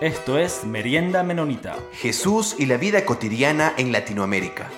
[0.00, 1.76] Esto es Merienda Menonita.
[1.92, 4.70] Jesús y la vida cotidiana en Latinoamérica.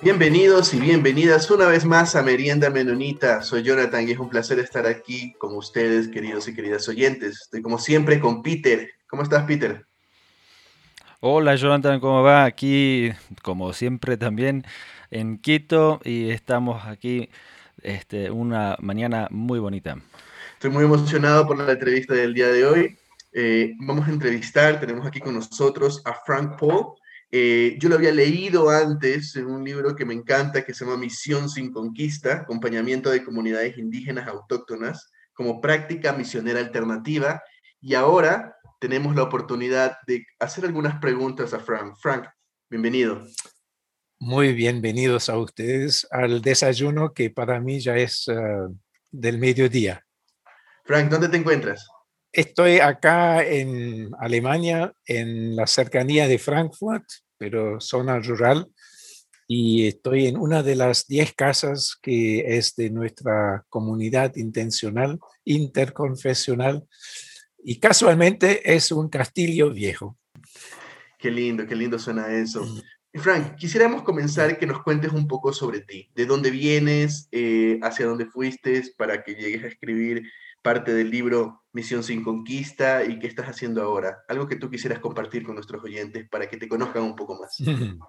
[0.00, 3.42] Bienvenidos y bienvenidas una vez más a Merienda Menonita.
[3.42, 7.42] Soy Jonathan y es un placer estar aquí con ustedes, queridos y queridas oyentes.
[7.42, 8.88] Estoy como siempre con Peter.
[9.08, 9.84] ¿Cómo estás, Peter?
[11.20, 12.46] Hola, Jonathan, ¿cómo va?
[12.46, 14.64] Aquí, como siempre, también
[15.10, 17.28] en Quito y estamos aquí
[17.82, 19.98] este, una mañana muy bonita.
[20.56, 22.98] Estoy muy emocionado por la entrevista del día de hoy.
[23.30, 26.94] Eh, vamos a entrevistar, tenemos aquí con nosotros a Frank Paul.
[27.30, 30.96] Eh, yo lo había leído antes en un libro que me encanta que se llama
[30.96, 37.42] Misión sin Conquista, acompañamiento de comunidades indígenas autóctonas como práctica misionera alternativa.
[37.82, 41.96] Y ahora tenemos la oportunidad de hacer algunas preguntas a Frank.
[42.00, 42.24] Frank,
[42.70, 43.26] bienvenido.
[44.18, 48.74] Muy bienvenidos a ustedes al desayuno que para mí ya es uh,
[49.10, 50.05] del mediodía.
[50.86, 51.88] Frank, ¿dónde te encuentras?
[52.32, 57.04] Estoy acá en Alemania, en la cercanía de Frankfurt,
[57.36, 58.68] pero zona rural,
[59.48, 66.84] y estoy en una de las 10 casas que es de nuestra comunidad intencional, interconfesional,
[67.64, 70.16] y casualmente es un castillo viejo.
[71.18, 72.64] Qué lindo, qué lindo suena eso.
[73.12, 78.06] Frank, quisiéramos comenzar que nos cuentes un poco sobre ti, de dónde vienes, eh, hacia
[78.06, 80.30] dónde fuiste para que llegues a escribir
[80.66, 84.24] parte del libro Misión sin Conquista y qué estás haciendo ahora.
[84.26, 87.56] Algo que tú quisieras compartir con nuestros oyentes para que te conozcan un poco más.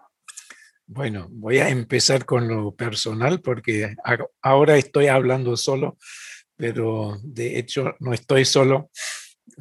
[0.90, 3.94] Bueno, voy a empezar con lo personal porque
[4.42, 5.98] ahora estoy hablando solo,
[6.56, 8.90] pero de hecho no estoy solo.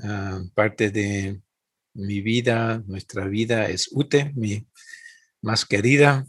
[0.04, 1.40] Ah, parte de
[1.94, 4.68] mi vida, nuestra vida es Ute, mi
[5.42, 6.24] más querida,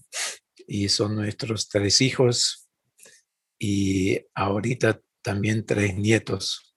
[0.67, 2.67] y son nuestros tres hijos
[3.59, 6.73] y ahorita también tres nietos.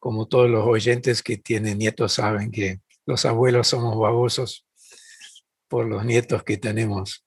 [0.00, 4.66] Como todos los oyentes que tienen nietos saben que los abuelos somos babosos
[5.68, 7.24] por los nietos que tenemos.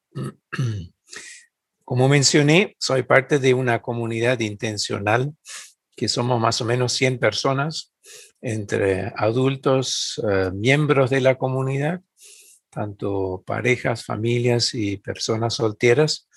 [1.85, 5.33] Como mencioné, soy parte de una comunidad intencional
[5.95, 7.93] que somos más o menos 100 personas
[8.41, 12.01] entre adultos, eh, miembros de la comunidad,
[12.69, 16.27] tanto parejas, familias y personas solteras,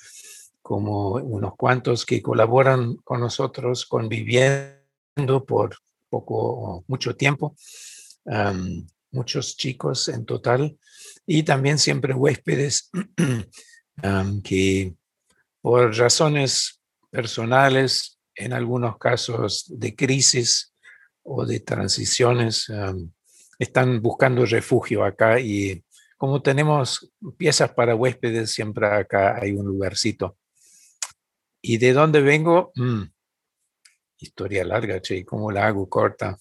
[0.62, 5.76] como unos cuantos que colaboran con nosotros conviviendo por
[6.08, 7.56] poco, mucho tiempo,
[9.10, 10.78] muchos chicos en total,
[11.26, 12.90] y también siempre huéspedes
[14.44, 14.94] que
[15.60, 16.80] por razones
[17.10, 20.74] personales, en algunos casos de crisis
[21.22, 22.70] o de transiciones,
[23.58, 25.84] están buscando refugio acá y
[26.16, 30.36] como tenemos piezas para huéspedes, siempre acá hay un lugarcito.
[31.62, 32.72] ¿Y de dónde vengo?
[32.74, 33.04] Mm,
[34.18, 36.38] historia larga, che, ¿cómo la hago corta?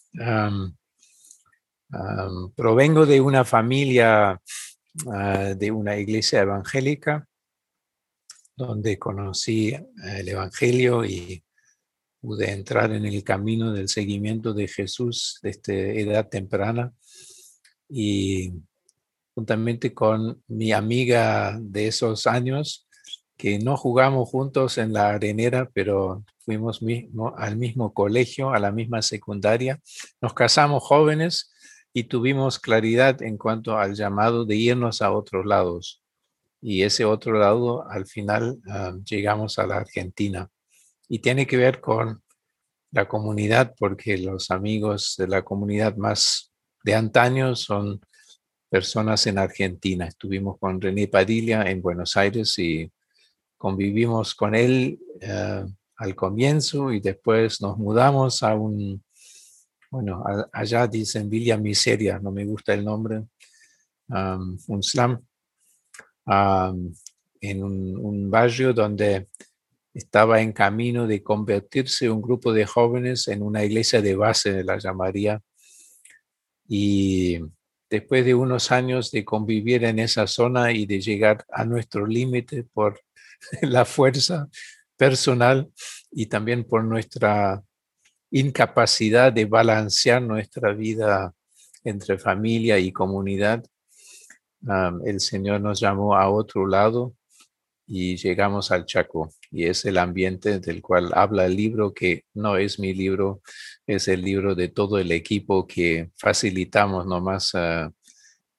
[2.55, 4.41] provengo de una familia
[5.11, 7.27] ah, de una iglesia evangélica
[8.55, 11.43] donde conocí el Evangelio y
[12.21, 16.93] pude entrar en el camino del seguimiento de Jesús desde edad temprana
[17.89, 18.53] y
[19.33, 22.87] juntamente con mi amiga de esos años,
[23.41, 28.71] que no jugamos juntos en la arenera, pero fuimos mismo, al mismo colegio, a la
[28.71, 29.79] misma secundaria.
[30.21, 31.51] Nos casamos jóvenes
[31.91, 36.03] y tuvimos claridad en cuanto al llamado de irnos a otros lados.
[36.61, 40.47] Y ese otro lado, al final, ah, llegamos a la Argentina.
[41.09, 42.21] Y tiene que ver con
[42.91, 46.51] la comunidad, porque los amigos de la comunidad más
[46.83, 48.01] de antaño son
[48.69, 50.05] personas en Argentina.
[50.05, 52.91] Estuvimos con René Padilla en Buenos Aires y
[53.61, 55.63] convivimos con él eh,
[55.97, 59.03] al comienzo y después nos mudamos a un,
[59.91, 63.23] bueno, allá dicen Villa Miseria, no me gusta el nombre,
[64.07, 65.19] un slum,
[66.25, 69.27] en un, un, barrio donde
[69.93, 74.79] estaba en camino de convertirse un grupo de jóvenes en una iglesia de base, la
[74.79, 75.39] llamaría,
[76.67, 77.39] y
[77.91, 82.63] después de unos años de convivir en esa zona y de llegar a nuestro límite
[82.63, 82.99] por
[83.61, 84.47] la fuerza
[84.97, 85.71] personal
[86.11, 87.63] y también por nuestra
[88.29, 91.33] incapacidad de balancear nuestra vida
[91.83, 93.63] entre familia y comunidad.
[95.05, 97.15] el Señor nos llamó a otro lado
[97.87, 102.55] y llegamos al Chaco y es el ambiente del cual habla el libro que no
[102.55, 103.41] es mi libro,
[103.85, 107.91] es el libro de todo el equipo que facilitamos nomás, uh,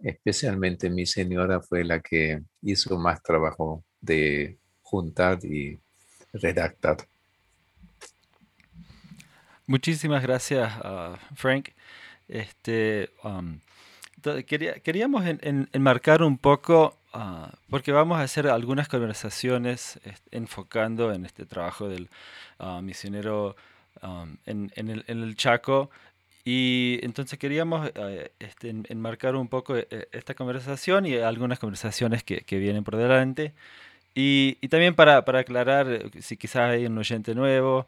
[0.01, 4.59] especialmente mi señora fue la que hizo más trabajo de
[4.93, 5.79] juntar y
[6.35, 6.99] redactar.
[9.67, 10.71] muchísimas gracias,
[11.35, 11.71] Frank.
[12.29, 13.59] Este, um,
[14.47, 15.25] queríamos
[15.73, 19.99] enmarcar un poco, ah, porque vamos a hacer algunas conversaciones
[20.31, 22.11] enfocando en este trabajo del
[22.59, 23.57] ah, misionero
[24.03, 25.91] um, en, el, Chaco.
[26.45, 27.91] Y entonces queríamos
[28.41, 33.55] este, enmarcar un poco eh, esta conversación y algunas conversaciones que, vienen por delante.
[34.15, 37.87] Y, también para, aclarar, eh, si quizás hay un oyente nuevo,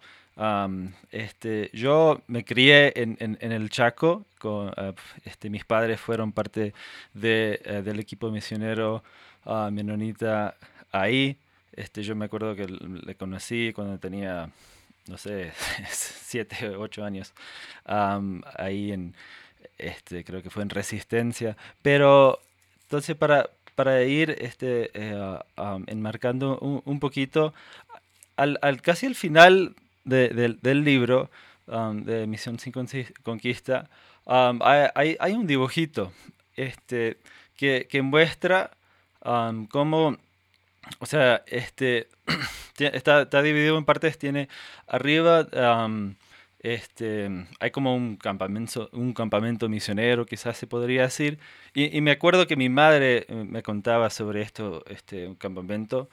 [1.13, 4.93] este, yo me crié en, en, el Chaco, con, ah,
[5.25, 6.75] este, mis padres fueron parte
[7.13, 9.05] de, eh, del equipo misionero
[9.45, 10.57] uh, menonita
[10.93, 11.37] ahí.
[11.73, 14.51] Este, yo me acuerdo que le conocí cuando tenía,
[15.09, 15.53] no sé,
[15.91, 17.33] siete o ocho años,
[17.85, 19.15] ahí en,
[19.79, 21.57] este, creo que fue en Resistencia.
[21.83, 22.41] Pero
[22.85, 25.39] entonces para, para ir este, eh,
[25.87, 27.55] enmarcando un, un poquito,
[28.37, 29.75] al, al, casi al final
[30.05, 31.31] del libro
[31.67, 32.73] um, de Misión sin
[33.23, 33.89] Conquista,
[34.25, 36.13] um, hay, hay, un dibujito
[36.57, 37.19] este,
[37.57, 38.71] que, que muestra
[39.25, 40.17] um, cómo,
[40.99, 42.09] o sea, este,
[42.79, 44.49] está, está, dividido en partes, tiene
[44.87, 45.47] arriba...
[46.65, 47.29] Este,
[47.61, 51.39] hay como un campamento, un campamento misionero, quizás se podría decir.
[51.75, 56.09] Y, me acuerdo que mi madre eh, me contaba sobre esto, este un campamento.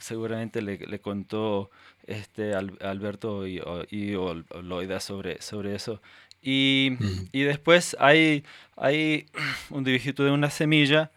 [0.00, 1.70] seguramente le, le, contó
[2.08, 4.16] este, Alberto y, y
[4.62, 6.02] Loida sobre, sobre eso.
[6.42, 6.96] Y,
[7.30, 8.42] y, después hay,
[8.76, 9.26] hay
[9.70, 11.12] un dibujito de una semilla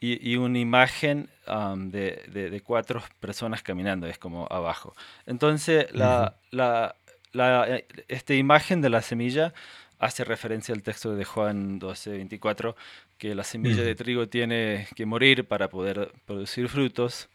[0.00, 1.28] y, y una imagen
[1.76, 4.94] de, de, cuatro personas caminando, es como abajo.
[5.26, 6.94] Entonces, la, la,
[7.32, 9.52] la esta imagen de la semilla
[10.00, 12.74] hace referencia al texto de Juan 12, 24,
[13.18, 17.28] que la semilla de trigo tiene que morir para poder producir frutos.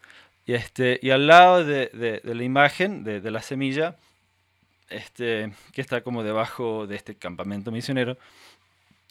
[0.46, 1.86] Y, este, y al lado de,
[2.24, 3.96] de, la imagen, de, de, la semilla,
[4.90, 8.18] este, que está como debajo de este campamento misionero,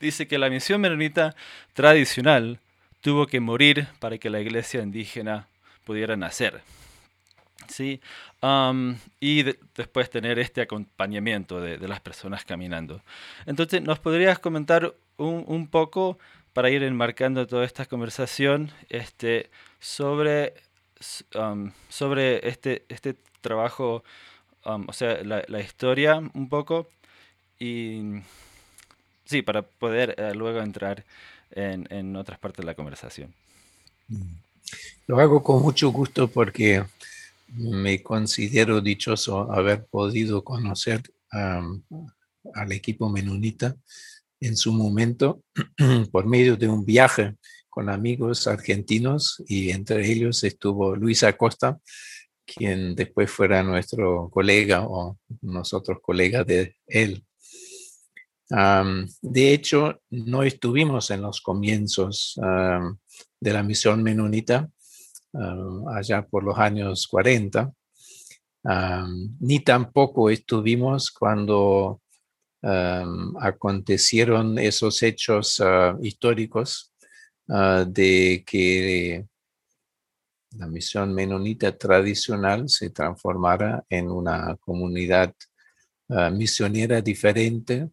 [0.02, 1.34] dice que la misión menonita
[1.74, 2.60] tradicional
[3.00, 5.48] tuvo que morir para que la iglesia indígena
[5.86, 6.62] pudiera nacer.
[7.68, 8.02] ¿sí?
[9.20, 9.44] Y
[9.76, 13.02] después tener este acompañamiento de, de, las personas caminando.
[13.46, 16.20] Entonces, ¿nos podrías comentar un, un, poco,
[16.54, 19.50] para ir enmarcando toda esta conversación, este,
[19.80, 20.54] sobre
[21.90, 24.04] sobre este, este trabajo,
[24.64, 26.88] o sea, la, historia un poco,
[27.60, 28.22] y
[29.26, 31.04] sí, para poder eh, luego entrar
[31.52, 33.34] en, en, otras partes de la conversación.
[34.08, 34.36] Mm.
[35.08, 36.84] Lo hago con mucho gusto porque
[37.58, 43.76] me considero dichoso haber podido conocer al equipo menonita
[44.40, 45.44] en su momento
[46.12, 47.36] por medio de un viaje
[47.70, 51.80] con amigos argentinos y entre ellos estuvo Luis Acosta,
[52.46, 57.26] quien después fuera nuestro colega o nosotros colegas de él.
[59.22, 62.40] de hecho, no estuvimos en los comienzos
[63.40, 64.70] de la misión menonita,
[65.94, 67.72] allá por los años 40,
[69.40, 72.02] ni tampoco estuvimos cuando
[73.42, 76.96] acontecieron esos hechos ah, históricos
[77.48, 79.28] Ah, de que
[80.58, 85.32] la misión menonita tradicional se transformara en una comunidad
[86.10, 87.90] ah, misionera diferente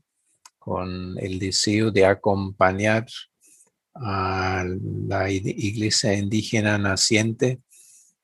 [0.58, 3.06] con el deseo de acompañar
[3.94, 4.64] a
[5.08, 7.60] la iglesia indígena naciente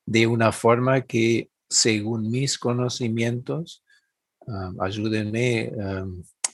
[0.05, 3.83] de una forma que, según mis conocimientos,
[4.79, 5.71] ayúdenme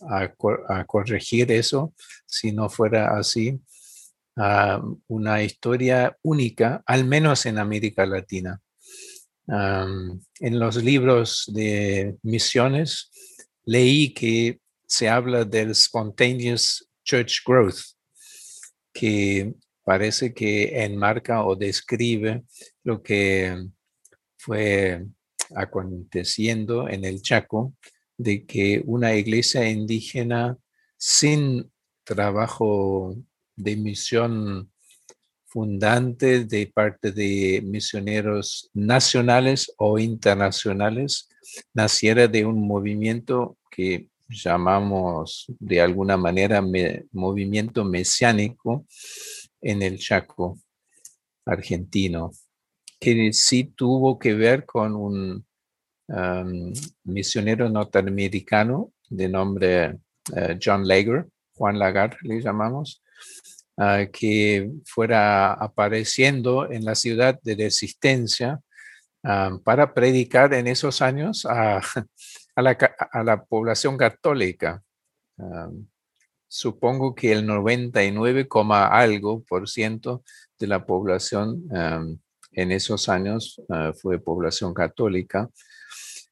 [0.01, 1.93] a, corregir eso
[2.25, 3.59] si no fuera así,
[5.07, 8.59] una historia única, al menos en América Latina.
[9.47, 13.11] en los libros de misiones
[13.63, 17.94] leí que se habla del spontaneous church growth,
[18.95, 22.43] que parece que enmarca o describe
[22.83, 23.67] lo que
[24.37, 25.05] fue
[25.53, 27.75] aconteciendo en el Chaco,
[28.17, 30.57] de que una iglesia indígena
[30.97, 31.69] sin
[32.05, 33.15] trabajo
[33.57, 34.71] de misión
[35.45, 41.27] fundante de parte de misioneros nacionales o internacionales
[41.73, 46.63] naciera de un movimiento que llamamos de alguna manera
[47.11, 48.85] movimiento mesiánico
[49.61, 50.59] en el Chaco
[51.45, 52.31] argentino,
[52.99, 55.45] que sí tuvo que ver con un
[57.03, 59.99] misionero norteamericano de nombre
[60.35, 63.01] eh, John Lager, Juan Lagar le llamamos,
[63.77, 68.61] Ah, que fuera apareciendo en la ciudad de Resistencia
[69.65, 71.81] para predicar en esos años a,
[72.55, 74.81] a la, población católica.
[76.47, 80.23] supongo que el 99, algo por ciento
[80.57, 81.67] de la población
[82.55, 85.49] en esos años ah, fue población católica.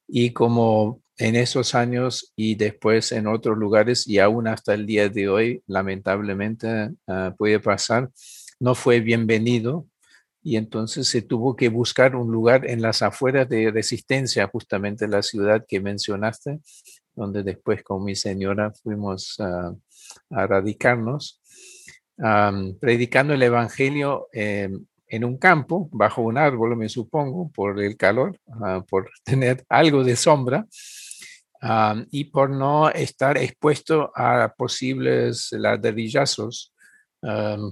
[0.08, 5.10] Y como en esos años y después en otros lugares y aún hasta el día
[5.10, 8.10] de hoy, lamentablemente ah, puede pasar,
[8.60, 9.86] no fue bienvenido
[10.44, 15.24] y entonces se tuvo que buscar un lugar en las afueras de Resistencia, justamente la
[15.24, 16.60] ciudad que mencionaste,
[17.16, 19.74] donde después con mi señora fuimos a
[20.30, 21.42] radicarnos,
[22.80, 28.38] predicando el Evangelio em, en un campo, bajo un árbol, me supongo, por el calor,
[28.62, 30.68] ah, por tener algo de sombra.
[32.12, 36.73] y por no estar expuesto a posibles ladrillazos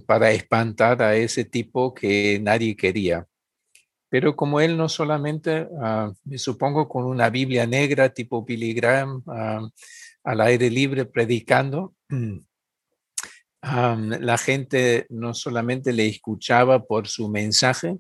[0.06, 3.28] para espantar a ese tipo que nadie quería.
[4.10, 5.68] Pero como él no solamente,
[6.26, 9.24] me supongo, con una Biblia negra tipo Billy Graham
[10.24, 11.96] al aire libre predicando,
[13.62, 17.98] la gente no solamente le escuchaba por su mensaje,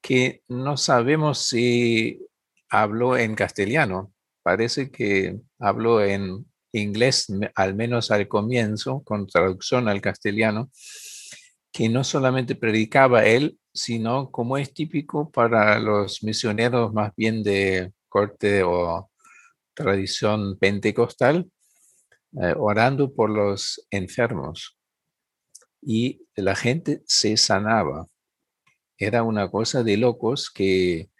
[0.00, 2.20] que no sabemos si
[2.68, 4.12] habló en castellano.
[4.42, 10.70] Parece que habló en inglés, al menos al comienzo, con traducción al castellano,
[11.72, 17.92] que no solamente predicaba él, sino como es típico para los misioneros más bien de
[18.08, 19.10] corte o
[19.74, 21.50] tradición pentecostal,
[22.40, 24.78] eh, orando por los enfermos.
[25.82, 28.06] Y la gente se sanaba.
[28.98, 31.10] Era una cosa de locos que,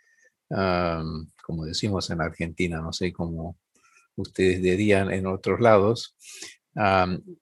[0.48, 3.58] como decimos en Argentina, no sé cómo
[4.16, 6.16] ustedes dirían en otros lados,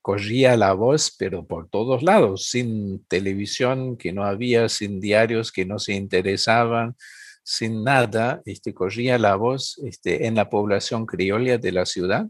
[0.00, 5.66] corría la voz, pero por todos lados, sin televisión que no había, sin diarios que
[5.66, 6.94] no se interesaban,
[7.42, 12.26] sin nada, este, corría la voz este, en la población criolla de la ciudad,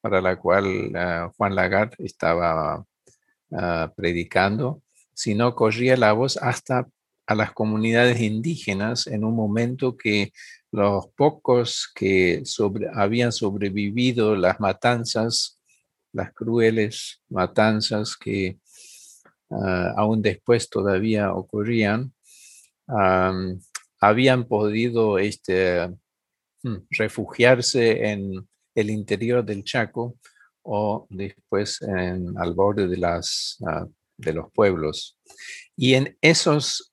[0.00, 2.84] para la cual ah, Juan Lagarde estaba
[3.52, 4.82] ah, predicando,
[5.14, 6.88] sino corría la voz hasta
[7.26, 10.32] a las comunidades indígenas en un momento que
[10.72, 12.42] los pocos que
[12.94, 15.60] habían sobrevivido las matanzas,
[16.12, 18.58] las crueles matanzas que
[19.50, 22.12] ah, aún después todavía ocurrían,
[24.00, 25.88] habían podido este,
[26.62, 30.16] hmm, refugiarse en el interior del Chaco
[30.62, 33.86] o después en, al borde de, las, ah,
[34.16, 35.18] de los pueblos.
[35.76, 36.92] Y en esos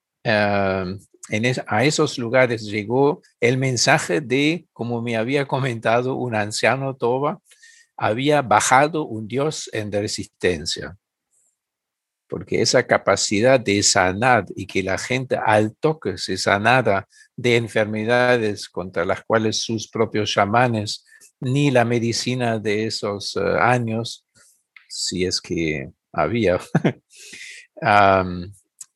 [1.68, 7.42] a esos lugares llegó el mensaje de, como me había comentado un anciano Toba,
[7.98, 10.98] había bajado un Dios en resistencia.
[12.30, 18.70] Porque esa capacidad de sanar y que la gente al toque se sanara de enfermedades
[18.70, 21.06] contra las cuales sus propios chamanes
[21.40, 24.26] ni la medicina de esos eh, años,
[24.90, 26.60] si es que había,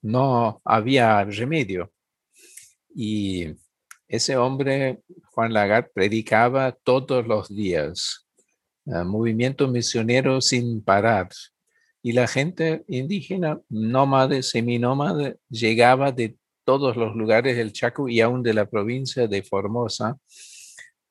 [0.01, 1.91] no había remedio.
[2.95, 3.55] Y
[4.07, 8.27] ese hombre, Juan Lagarde, predicaba todos los días,
[8.85, 11.29] eh, movimiento misionero sin parar.
[12.03, 18.43] Y la gente indígena, nómade, seminómade, llegaba de todos los lugares del Chaco y aún
[18.43, 20.17] de la provincia de Formosa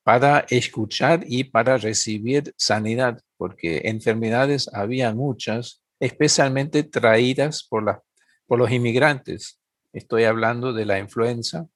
[0.03, 8.03] para escuchar y para recibir sanidad, porque enfermedades había muchas, especialmente traídas por
[8.49, 9.60] los inmigrantes.
[9.93, 11.67] Estoy hablando de la influenza,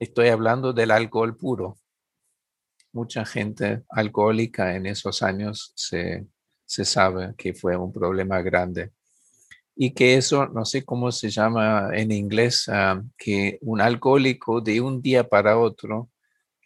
[0.00, 1.78] estoy hablando del alcohol puro.
[2.92, 6.26] Mucha gente alcohólica en esos años se,
[6.66, 8.90] sabe que fue un problema grande.
[9.76, 14.80] Y que eso, no sé cómo se llama en inglés, ah, que un alcohólico de
[14.80, 16.10] un día para otro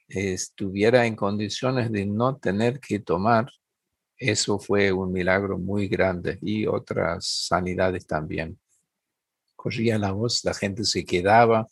[0.08, 3.50] estuviera en condiciones de no tener que tomar,
[4.16, 8.58] eso fue un milagro muy grande y otras sanidades también
[9.64, 11.68] corría la voz, la gente se quedaba,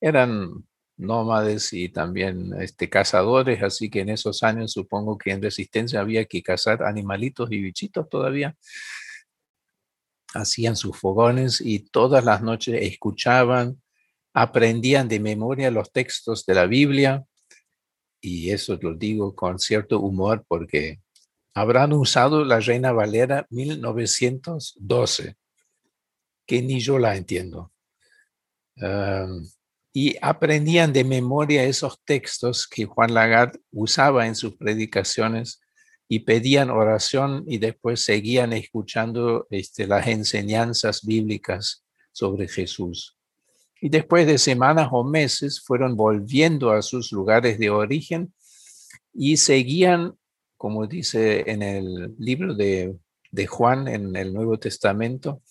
[0.00, 0.64] eran
[0.96, 6.24] nómades y también este, cazadores, así que en esos años supongo que en resistencia había
[6.24, 8.56] que cazar animalitos y bichitos todavía.
[10.32, 13.82] Hacían sus fogones y todas las noches escuchaban,
[14.32, 17.26] aprendían de memoria los textos de la Biblia,
[18.18, 21.02] y eso lo digo con cierto humor porque
[21.52, 25.36] habrán usado la Reina Valera 1912
[26.46, 27.72] que ni yo la entiendo.
[29.92, 35.60] y aprendían de memoria esos textos que Juan Lagarde usaba en sus predicaciones
[36.08, 43.16] y pedían oración y después seguían escuchando este, las enseñanzas bíblicas sobre Jesús.
[43.80, 48.32] Y después de semanas o meses fueron volviendo a sus lugares de origen
[49.12, 50.14] y seguían,
[50.56, 52.96] como dice en el libro de,
[53.30, 55.42] de Juan en el Nuevo Testamento,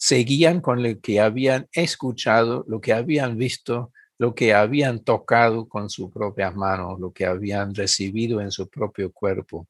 [0.00, 5.90] seguían con lo que habían escuchado, lo que habían visto, lo que habían tocado con
[5.90, 9.68] sus propias manos, lo que habían recibido en su propio cuerpo.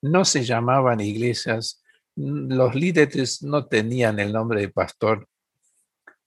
[0.00, 1.82] No se llamaban iglesias,
[2.14, 5.26] los líderes no tenían el nombre de pastor,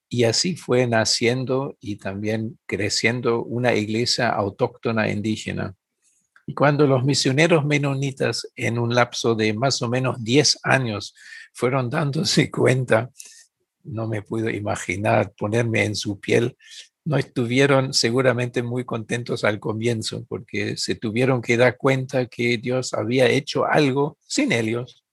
[0.10, 5.74] y así fue naciendo y también creciendo una iglesia autóctona indígena.
[6.46, 11.16] Y cuando los misioneros menonitas en un lapso de más o menos 10 años
[11.54, 13.10] fueron dándose cuenta,
[13.84, 16.58] no me puedo imaginar ponerme en su piel,
[17.04, 22.94] no estuvieron seguramente muy contentos al comienzo porque se tuvieron que dar cuenta que Dios
[22.94, 25.04] había hecho algo sin ellos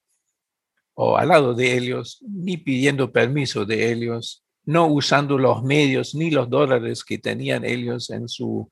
[1.00, 6.32] o al lado de ellos, ni pidiendo permiso de ellos, no usando los medios ni
[6.32, 8.68] los dólares que tenían ellos en su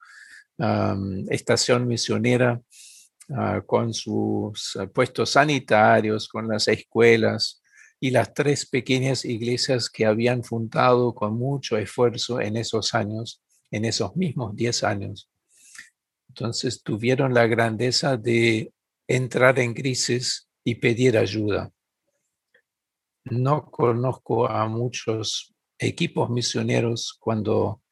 [1.31, 2.61] estación misionera,
[3.35, 7.63] ah, con sus ah, puestos sanitarios, con las escuelas
[8.01, 13.85] y las tres pequeñas iglesias que habían fundado con mucho esfuerzo en esos años, en
[13.85, 15.31] esos mismos diez años.
[16.29, 18.73] Entonces tuvieron la grandeza de
[19.09, 21.73] entrar en crisis y pedir ayuda.
[23.25, 27.83] No conozco a muchos equipos misioneros cuando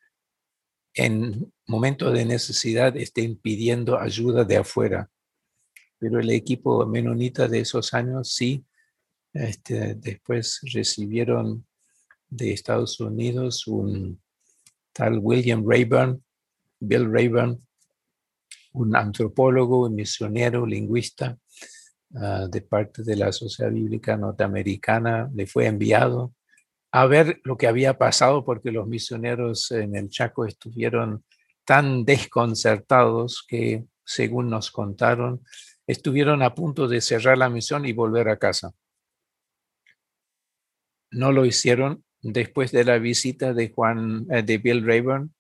[0.95, 5.11] en momentos de necesidad estén pidiendo ayuda de afuera.
[6.05, 8.63] Pero el equipo menonita de esos años sí,
[9.33, 11.65] este, después recibieron
[12.29, 14.21] de Estados Unidos un
[14.93, 16.23] tal William Rayburn,
[16.79, 17.67] Bill Rayburn,
[18.75, 21.39] un antropólogo, misionero, lingüista
[22.17, 26.35] ah, de parte de la Sociedad Bíblica Norteamericana, le fue enviado
[26.93, 31.25] a ver lo que había pasado porque los misioneros en el Chaco estuvieron
[31.65, 35.41] tan desconcertados que, según nos contaron,
[35.87, 38.73] estuvieron a punto de cerrar la misión y volver a casa.
[41.11, 45.35] No lo hicieron después de la visita de Juan eh, de Bill Rayburn,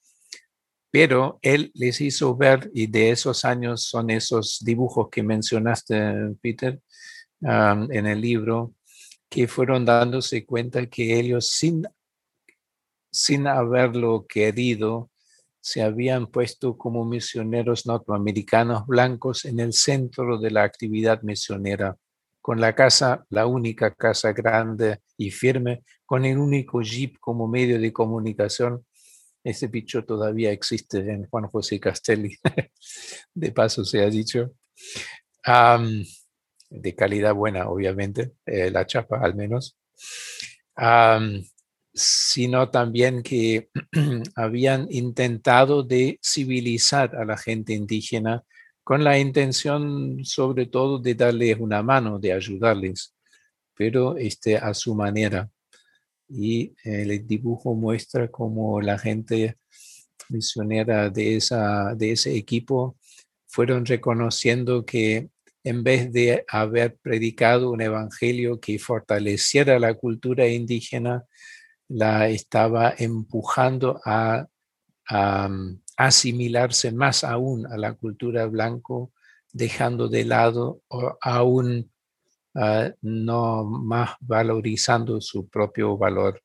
[0.90, 6.80] pero él les hizo ver y de esos años son esos dibujos que mencionaste, Peter,
[7.40, 8.74] en el libro,
[9.28, 11.82] que fueron dándose cuenta que ellos sin,
[13.10, 15.10] sin haberlo querido,
[15.64, 21.96] se habían puesto como misioneros norteamericanos blancos en el centro de la actividad misionera,
[22.42, 27.80] con la casa, la única casa grande y firme, con el único jeep como medio
[27.80, 28.84] de comunicación.
[29.42, 32.36] Ese bicho todavía existe en Juan José Castelli,
[33.34, 34.52] de paso se ha dicho
[36.68, 39.78] de calidad buena, obviamente, eh, la chapa al menos,
[41.94, 43.70] sino también que
[44.34, 48.42] habían intentado de civilizar a la gente indígena
[48.82, 53.14] con la intención sobre todo de darles una mano, de ayudarles,
[53.74, 55.48] pero este, a su manera.
[56.28, 59.56] Y el dibujo muestra cómo la gente
[60.28, 62.96] misionera de, esa, de ese equipo
[63.46, 65.28] fueron reconociendo que
[65.62, 71.24] en vez de haber predicado un evangelio que fortaleciera la cultura indígena,
[71.88, 74.46] la estaba empujando a,
[75.10, 79.12] mm, asimilarse más aún a la cultura blanco,
[79.52, 81.90] dejando de lado o aún
[82.56, 86.42] ah, no más valorizando su propio valor.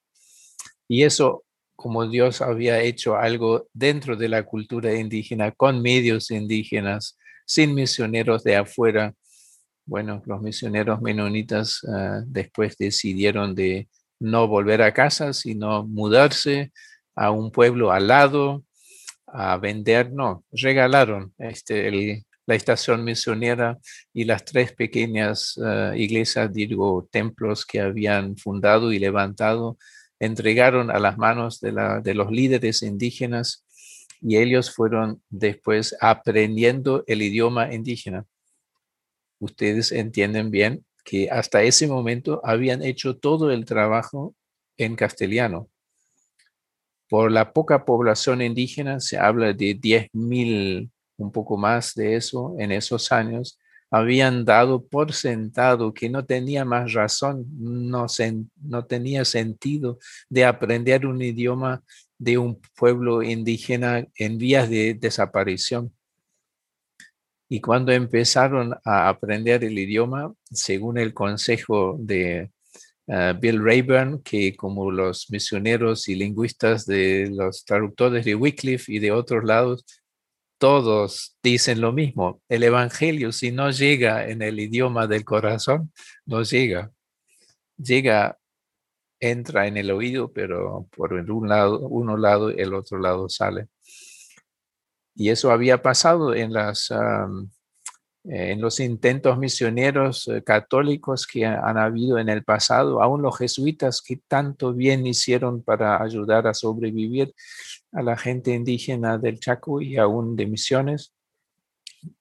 [0.87, 7.17] Y eso, como Dios había hecho algo dentro de la cultura indígena, con medios indígenas,
[7.45, 9.15] sin misioneros de afuera.
[9.85, 13.87] Bueno, los misioneros menonitas ah, después decidieron de
[14.19, 16.71] no volver a casa, sino mudarse
[17.15, 18.63] a un pueblo al lado,
[19.27, 23.77] a vender, no, regalaron este, la estación misionera
[24.13, 29.77] y las tres pequeñas ah, iglesias, digo, templos que habían fundado y levantado,
[30.19, 33.65] entregaron a las manos de, la, de los líderes indígenas
[34.21, 38.25] y ellos fueron después aprendiendo el idioma indígena.
[39.39, 44.35] Ustedes entienden bien que hasta ese momento habían hecho todo el trabajo
[44.77, 45.67] en castellano.
[47.09, 52.71] Por la poca población indígena, se habla de 10.000, un poco más de eso en
[52.71, 53.57] esos años,
[53.89, 58.05] habían dado por sentado que no tenía más razón, no,
[58.61, 59.97] no tenía sentido
[60.29, 61.81] de aprender un idioma
[62.19, 65.91] de un pueblo indígena en vías de desaparición.
[67.49, 72.51] Y cuando empezaron a aprender el idioma, según el consejo de
[73.07, 78.99] ah, Bill Rayburn, que como los misioneros y lingüistas de los traductores de Wycliffe y
[78.99, 79.83] de otros lados,
[80.59, 82.41] todos dicen lo mismo.
[82.49, 85.91] El Evangelio, si no llega en el idioma del corazón,
[86.25, 86.91] no llega.
[87.77, 88.37] Llega,
[89.19, 93.67] entra en el oído, pero por un lado, uno lado, el otro lado sale.
[95.15, 96.91] Y eso había pasado en las
[98.25, 103.37] eh, en los intentos misioneros eh, católicos que han habido en el pasado, aún los
[103.37, 107.33] jesuitas que tanto bien hicieron para ayudar a sobrevivir
[107.93, 111.13] a la gente indígena del Chaco y aún de misiones,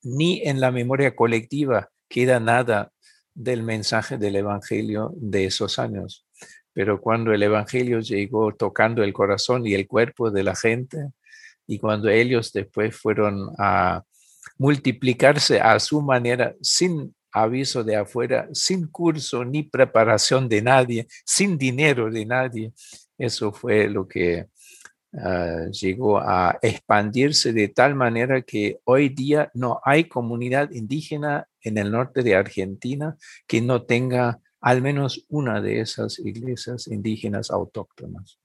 [0.02, 2.92] ni en la memoria colectiva queda nada
[3.34, 6.24] del mensaje del Evangelio de esos años.
[6.72, 11.10] Pero cuando el Evangelio llegó tocando el corazón y el cuerpo de la gente,
[11.68, 14.02] y cuando ellos después fueron a
[14.56, 21.58] multiplicarse a su manera sin aviso de afuera, sin curso ni preparación de nadie, sin
[21.58, 22.72] dinero de nadie.
[23.18, 24.46] Eso fue lo que
[25.12, 31.76] ah, llegó a expandirse de tal manera que hoy día no hay comunidad indígena en
[31.76, 38.38] el norte de Argentina que no tenga al menos una de esas iglesias indígenas autóctonas.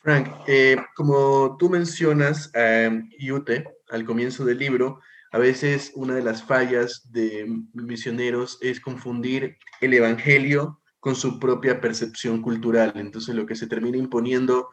[0.00, 5.00] Frank, eh, como tú mencionas, eh, Yute, al comienzo del libro,
[5.32, 11.80] a veces una de las fallas de misioneros es confundir el Evangelio con su propia
[11.80, 12.92] percepción cultural.
[12.96, 14.70] Entonces lo que se termina imponiendo,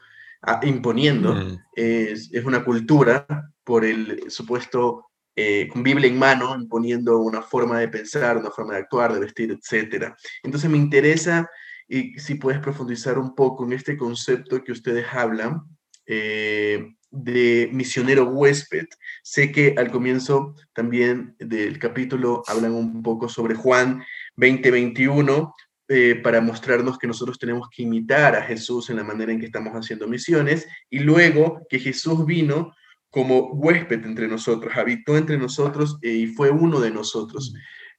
[0.63, 1.59] imponiendo mm.
[1.75, 3.25] es, una cultura
[3.63, 8.73] por el supuesto eh, con Biblia en mano, imponiendo una forma de pensar, una forma
[8.73, 10.13] de actuar, de vestir, etc.
[10.43, 11.49] Entonces me interesa
[11.87, 15.61] y si puedes profundizar un poco en este concepto que ustedes hablan
[16.05, 18.87] eh, de misionero huésped.
[19.23, 24.03] Sé que al comienzo también del capítulo hablan un poco sobre Juan
[24.35, 25.55] 2021
[25.87, 29.45] eh, para mostrarnos que nosotros tenemos que imitar a Jesús en la manera en que
[29.45, 32.73] estamos haciendo misiones y luego que Jesús vino
[33.09, 37.53] como huésped entre nosotros, habitó entre nosotros eh, y fue uno de nosotros.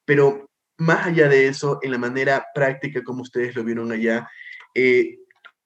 [0.05, 4.29] Pero más allá de eso, en la manera práctica como ustedes lo vieron allá,
[4.75, 5.19] eh,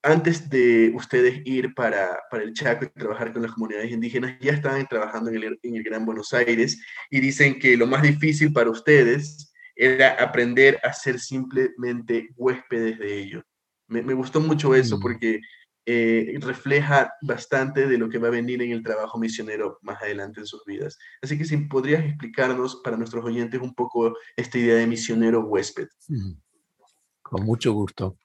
[0.03, 4.87] antes de ustedes ir para, el Chaco y trabajar con las comunidades indígenas, ya estaban
[4.87, 10.11] trabajando en el, Gran Buenos Aires y dicen que lo más difícil para ustedes era
[10.23, 13.45] aprender a ser simplemente huéspedes de ellos.
[13.89, 15.01] Me, gustó mucho eso mm.
[15.01, 15.41] porque
[15.93, 20.41] eh, refleja bastante de lo que va a venir en el trabajo misionero más adelante
[20.41, 20.99] en sus vidas.
[21.23, 25.89] Así que si podrías explicarnos para nuestros oyentes un poco esta idea de misionero huésped.
[27.23, 28.17] Con mucho gusto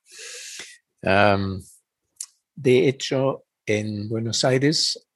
[2.55, 5.07] de hecho, en Buenos Aires,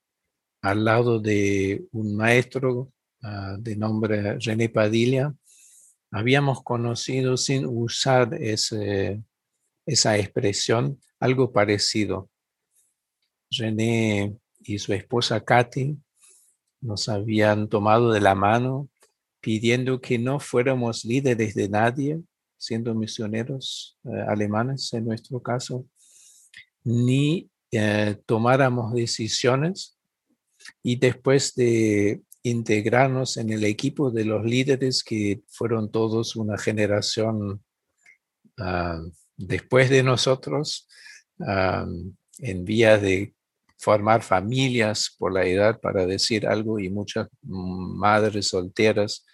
[0.61, 2.91] al lado de un maestro
[3.23, 5.33] ah, de nombre René Padilla,
[6.11, 9.23] habíamos conocido sin usar ese,
[9.85, 12.29] esa expresión algo parecido.
[13.51, 15.97] René y su esposa Katy
[16.81, 18.89] nos habían tomado de la mano
[19.41, 22.21] pidiendo que no fuéramos líderes de nadie,
[22.57, 25.85] siendo misioneros eh, alemanes en nuestro caso,
[26.83, 29.97] ni eh, tomáramos decisiones.
[30.83, 37.63] Y después de integrarnos en el equipo de los líderes que fueron todos una generación
[38.57, 39.01] ah,
[39.37, 40.87] después de nosotros,
[41.39, 41.87] ah,
[42.39, 43.33] en vía de
[43.79, 49.25] formar familias por la edad, para decir algo, y muchas madres solteras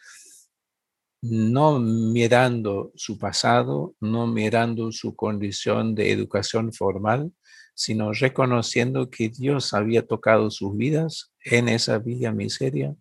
[1.22, 7.32] no mirando su pasado, no mirando su condición de educación formal,
[7.74, 12.96] sino reconociendo que Dios había tocado sus vidas en esa villa miseria,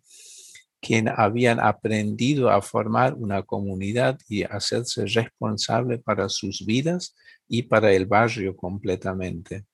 [0.81, 7.15] quien habían aprendido a formar una comunidad y hacerse responsable para sus vidas
[7.47, 9.65] y para el barrio completamente,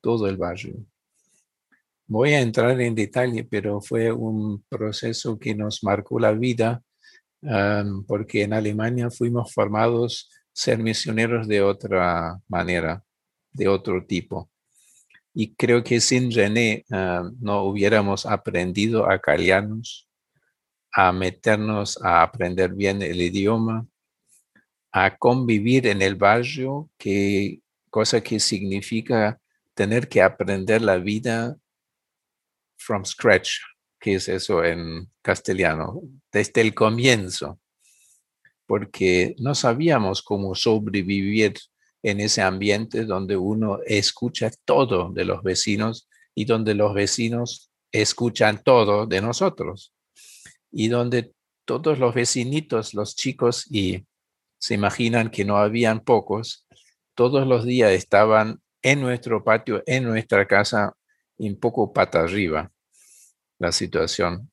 [0.00, 0.84] todo el barrio.
[2.06, 6.82] Voy a entrar en detalle, pero fue un proceso que nos marcó la vida
[8.06, 13.02] porque en Alemania fuimos formados ser misioneros de otra manera,
[13.52, 14.50] de otro tipo.
[15.34, 20.08] Y creo que sin René no hubiéramos aprendido a callarnos,
[20.92, 23.86] a meternos a aprender bien el idioma,
[24.92, 29.40] a convivir en el barrio, que, cosa que significa
[29.74, 31.56] tener que aprender la vida
[32.84, 33.58] from scratch,
[34.04, 36.02] ¿Qué es eso en castellano?
[36.30, 37.58] Desde el comienzo,
[38.66, 41.54] porque no sabíamos cómo sobrevivir
[42.02, 48.62] en ese ambiente donde uno escucha todo de los vecinos y donde los vecinos escuchan
[48.62, 49.94] todo de nosotros
[50.70, 51.32] y donde
[51.64, 54.04] todos los vecinitos, los chicos, y
[54.58, 56.66] se imaginan que no habían pocos,
[57.14, 60.94] todos los días estaban en nuestro patio, en nuestra casa,
[61.38, 62.70] un poco pata arriba
[63.58, 64.50] la situación,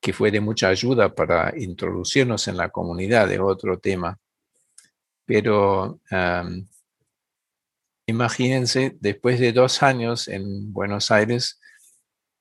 [0.00, 4.18] que fue de mucha ayuda para introducirnos en la comunidad, de otro tema.
[5.24, 6.00] Pero
[8.06, 11.60] imagínense, después de dos años en Buenos Aires,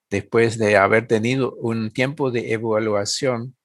[0.10, 3.56] después de haber tenido un tiempo de evaluación,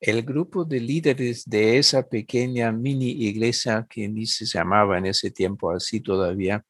[0.00, 5.30] el grupo de líderes de esa pequeña mini iglesia que ni se llamaba en ese
[5.30, 6.64] tiempo así todavía,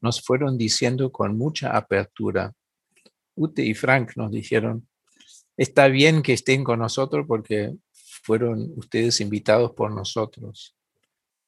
[0.00, 2.52] nos fueron diciendo con mucha apertura.
[3.36, 4.88] Ute y Frank nos dijeron,
[5.56, 7.74] está bien que estén con nosotros porque
[8.22, 10.74] fueron ustedes invitados por nosotros,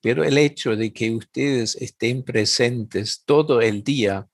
[0.01, 4.29] pero el hecho de que ustedes estén presentes todo el día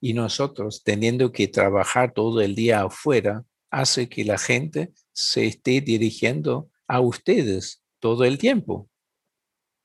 [0.00, 5.80] y nosotros teniendo que trabajar todo el día afuera, hace que la gente se esté
[5.80, 8.88] dirigiendo a ustedes todo el tiempo.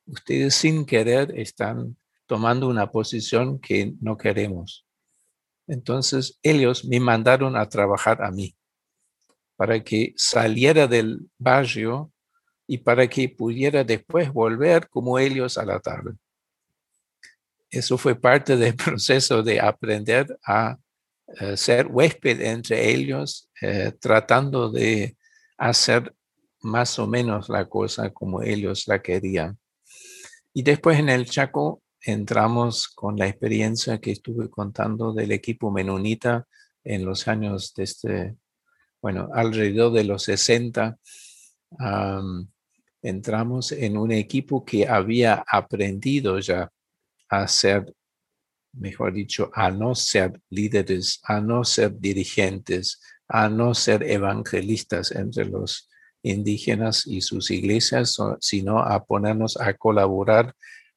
[0.05, 4.85] Ustedes sin querer están tomando una posición que no queremos.
[5.67, 8.55] Entonces ellos me mandaron a trabajar a mí
[9.55, 12.11] para que saliera del barrio
[12.67, 16.13] y para que pudiera después volver como ellos a la tarde.
[17.69, 20.77] Eso fue parte del proceso de aprender a
[21.39, 25.17] eh, ser huésped entre ellos, eh, tratando de
[25.57, 26.13] hacer
[26.61, 29.57] más o menos la cosa como ellos la querían.
[30.53, 36.47] Y después en el Chaco entramos con la experiencia que estuve contando del equipo menonita
[36.83, 38.35] en los años de este,
[39.01, 40.97] bueno, alrededor de los 60.
[43.01, 46.69] entramos en un equipo que había aprendido ya
[47.29, 47.93] a ser
[48.73, 55.45] mejor dicho, a no ser líderes, a no ser dirigentes, a no ser evangelistas entre
[55.45, 55.89] los
[56.23, 60.55] indígenas y sus iglesias, sino a ponernos a colaborar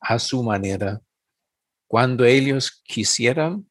[0.08, 1.00] a su manera
[1.86, 3.68] cuando ellos quisieran,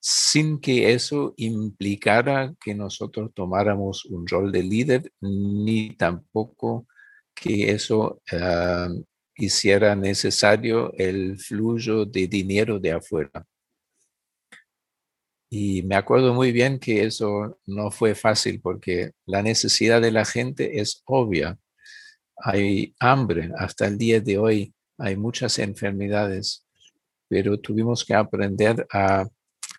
[0.00, 6.86] sin que eso implicara que nosotros tomáramos un rol de líder, ni tampoco
[7.34, 8.88] que eso ah,
[9.36, 13.46] hiciera necesario el flujo de dinero de afuera.
[15.50, 20.24] Y me acuerdo muy bien que eso no fue fácil porque la necesidad de la
[20.24, 21.58] gente es obvia.
[22.36, 26.66] Hay hambre, hasta el día de hoy hay muchas enfermedades,
[27.28, 29.26] pero tuvimos que aprender a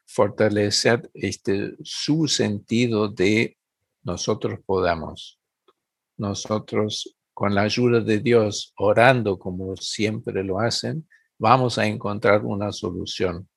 [0.06, 3.58] fortalecer este, su sentido de
[4.04, 5.40] nosotros podamos.
[6.18, 11.08] Nosotros con la ayuda de Dios, orando como siempre lo hacen,
[11.40, 13.50] vamos a encontrar una solución.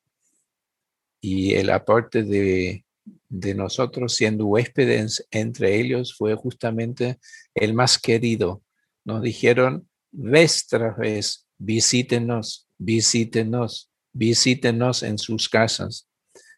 [1.21, 2.85] Y el aporte de,
[3.29, 7.19] nosotros siendo huéspedes entre ellos fue justamente
[7.55, 8.63] el más querido.
[9.05, 16.09] Nos dijeron, vez tras vez, visítenos, visítenos, visítenos en sus casas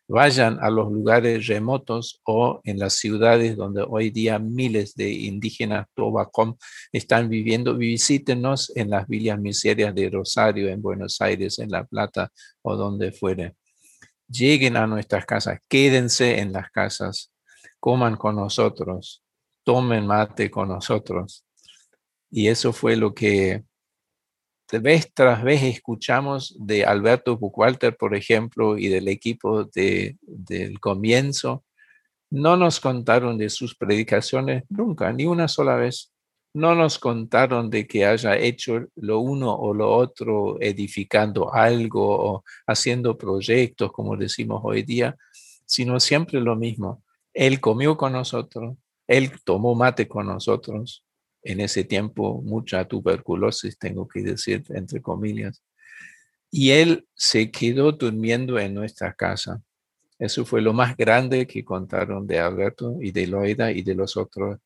[0.08, 5.86] vayan a los lugares remotos o en las ciudades donde hoy día miles de indígenas
[5.94, 6.56] Tobacom
[6.90, 12.32] están viviendo, visítenos en las villas miserias de Rosario, en Buenos Aires, en La Plata
[12.62, 13.54] o donde fuere.
[14.28, 17.30] Lleguen a nuestras casas, quédense en las casas,
[17.78, 19.22] coman con nosotros,
[19.62, 21.44] tomen mate con nosotros.
[22.30, 23.64] Y eso fue lo que
[24.72, 31.64] vez tras vez escuchamos de Alberto Buchwalter, por ejemplo, y del equipo de, del comienzo,
[32.30, 36.12] no nos contaron de sus predicaciones nunca, ni una sola vez.
[36.54, 42.44] No nos contaron de que haya hecho lo uno o lo otro, edificando algo o
[42.66, 45.16] haciendo proyectos, como decimos hoy día,
[45.64, 47.02] sino siempre lo mismo.
[47.32, 48.76] Él comió con nosotros,
[49.06, 51.04] él tomó mate con nosotros,
[51.48, 55.62] en ese tiempo mucha tuberculosis, tengo que decir, entre comillas.
[56.50, 59.62] Y él se quedó durmiendo en nuestra casa.
[60.18, 64.18] Eso fue lo más grande que contaron de Alberto y de Loida y de los
[64.18, 64.58] otros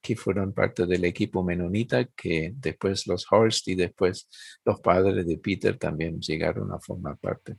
[0.00, 4.26] que fueron parte del equipo menonita, que después los Horst y después
[4.64, 7.56] los padres de Peter también llegaron a formar parte.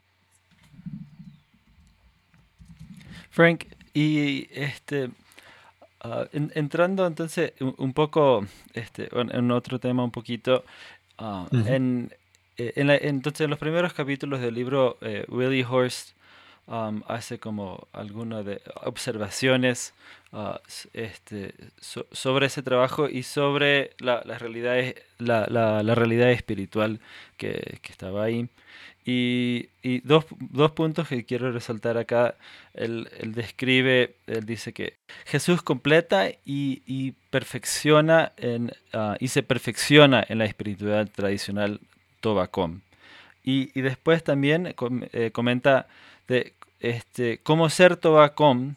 [3.30, 5.12] Frank, y este,
[6.04, 10.66] Ah, entrando entonces un, poco este, en, otro tema un poquito,
[11.20, 12.12] ah, en,
[12.58, 16.16] eh, en entonces en los primeros capítulos del libro, eh, Willie Horst
[16.68, 18.46] um, hace como algunas
[18.84, 19.94] observaciones
[20.34, 20.60] ah,
[20.94, 24.76] este, sobre ese trabajo y sobre la, realidad,
[25.18, 27.00] la, realidad espiritual
[27.38, 28.48] que, estaba ahí.
[29.04, 29.68] Y,
[30.04, 32.36] dos, dos, puntos que quiero resaltar acá.
[32.74, 34.94] Él, describe, él dice que
[35.26, 41.80] Jesús completa y, y perfecciona en, ah, y se perfecciona en la espiritualidad tradicional
[42.22, 42.82] Tobacom.
[43.44, 44.76] Y, y después también
[45.14, 45.88] eh, comenta
[46.32, 48.76] de este, cómo ser Tobacom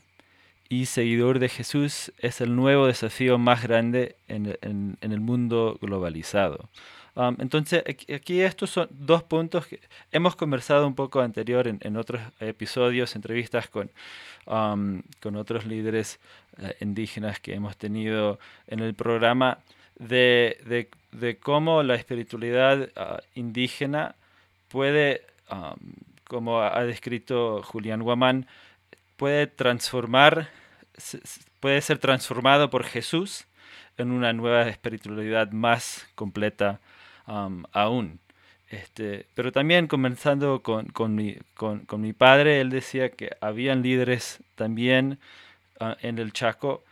[0.68, 6.68] y seguidor de Jesús es el nuevo desafío más grande en, el mundo globalizado.
[7.14, 9.78] Um, entonces, aquí estos son dos puntos que
[10.10, 13.88] hemos conversado un poco anterior en, otros episodios, entrevistas con,
[14.46, 16.18] um, con otros líderes
[16.58, 19.58] eh, indígenas que hemos tenido en el programa,
[19.96, 24.16] de, de, cómo la espiritualidad ah, indígena
[24.66, 25.76] puede, um,
[26.28, 28.46] como ha descrito Julián Guamán,
[29.16, 30.48] puede transformar,
[31.60, 33.46] puede ser transformado por Jesús
[33.96, 36.80] en una nueva espiritualidad más completa
[37.26, 38.20] um, aún.
[38.70, 44.42] Este, pero también comenzando con, con, mi, con, mi, padre, él decía que habían líderes
[44.56, 45.18] también
[45.80, 46.82] uh, en el Chaco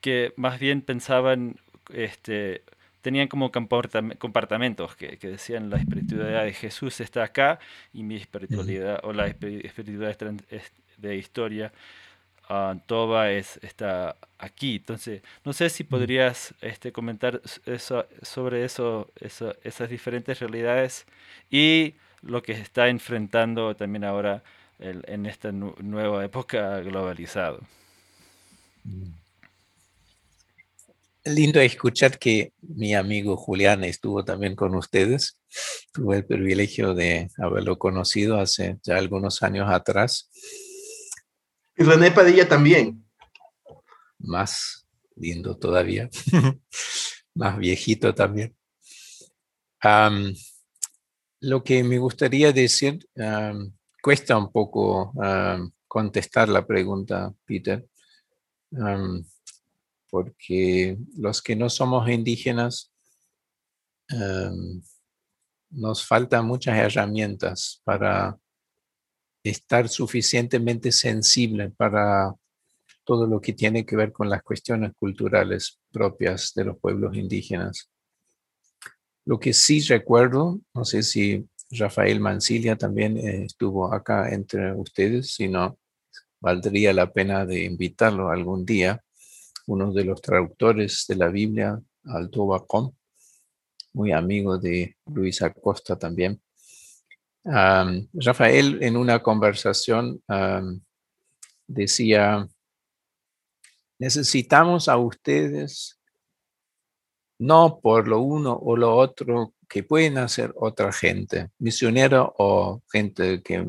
[0.00, 1.56] que más bien pensaban,
[1.92, 2.62] este,
[3.02, 7.58] tenían como comportamientos que, que, decían la espiritualidad de Jesús está acá
[7.92, 10.16] y mi espiritualidad o la espiritualidad
[10.98, 11.72] de historia
[12.50, 14.76] uh, Toba es, está aquí.
[14.76, 21.06] Entonces, no sé si podrías este, comentar eso, sobre eso, esas diferentes realidades
[21.50, 24.42] y lo que está enfrentando también ahora
[24.80, 27.60] en esta nueva época globalizado.
[31.28, 35.38] Lindo escuchar que mi amigo Julián estuvo también con ustedes.
[35.92, 40.30] Tuve el privilegio de haberlo conocido hace ya algunos años atrás
[41.78, 43.04] y René Padilla también.
[44.18, 46.10] Más lindo todavía.
[47.34, 48.56] Más viejito también.
[51.40, 53.08] lo que me gustaría decir,
[54.02, 55.12] cuesta un poco
[55.86, 57.86] contestar la pregunta, Peter,
[60.10, 62.92] porque los que no somos indígenas,
[65.70, 68.38] nos faltan muchas herramientas para
[69.42, 72.34] estar suficientemente sensible para
[73.04, 77.90] todo lo que tiene que ver con las cuestiones culturales propias de los pueblos indígenas.
[79.24, 85.34] Lo que sí recuerdo, no sé si Rafael Mancilia también eh, estuvo acá entre ustedes,
[85.34, 85.78] si no,
[86.40, 89.02] valdría la pena de invitarlo algún día,
[89.68, 92.96] uno de los traductores de la Biblia, Alto Bacón,
[93.92, 96.40] muy amigo de Luis Acosta también.
[97.44, 100.22] Rafael en una conversación
[101.66, 102.48] decía,
[103.98, 106.00] necesitamos a ustedes
[107.38, 113.42] no por lo uno o lo otro que pueden hacer otra gente, misionero o gente
[113.42, 113.66] que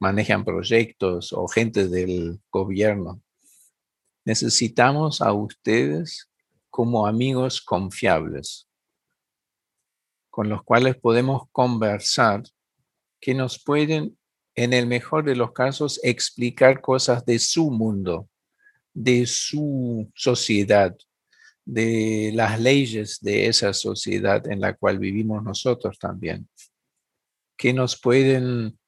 [0.00, 3.22] manejan proyectos o gente del gobierno.
[4.28, 6.28] Necesitamos a ustedes
[6.68, 8.68] como amigos confiables,
[10.28, 12.42] con los cuales podemos conversar
[13.22, 14.18] que nos pueden,
[14.54, 18.28] en el mejor de los casos, explicar cosas de su mundo,
[18.92, 20.94] de su sociedad,
[21.64, 26.46] de las leyes de esa sociedad en la cual vivimos nosotros también,
[27.56, 28.78] que nos pueden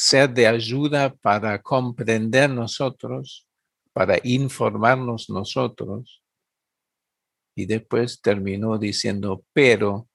[0.00, 3.46] ser de ayuda para comprender nosotros,
[3.92, 6.22] para informarnos nosotros.
[7.54, 10.08] Y después terminó diciendo, pero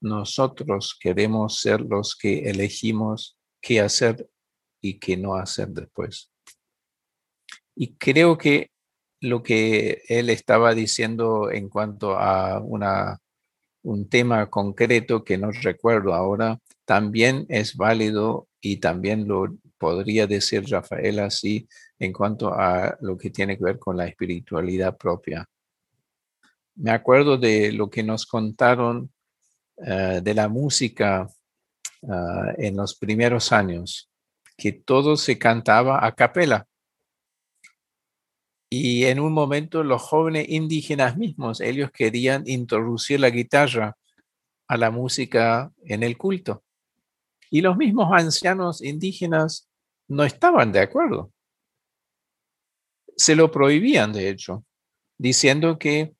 [0.00, 4.30] nosotros queremos ser los que elegimos qué hacer
[4.80, 6.30] y qué no hacer después.
[7.74, 8.70] Y creo que
[9.20, 13.18] lo que él estaba diciendo en cuanto a una,
[13.82, 20.64] un tema concreto que no recuerdo ahora, también es válido y también lo podría decir
[20.70, 25.46] Rafael así en cuanto a lo que tiene que ver con la espiritualidad propia.
[26.76, 29.12] Me acuerdo de lo que nos contaron
[29.76, 31.28] eh, de la música
[32.08, 34.10] ah, en los primeros años,
[34.56, 36.66] que todo se cantaba a capela.
[38.70, 43.98] Y en un momento los jóvenes indígenas mismos, ellos querían introducir la guitarra
[44.68, 46.64] a la música en el culto.
[47.54, 49.70] Y los mismos ancianos indígenas
[50.08, 51.32] no estaban de acuerdo.
[53.16, 54.64] Se lo prohibían, de hecho,
[55.16, 56.16] diciendo que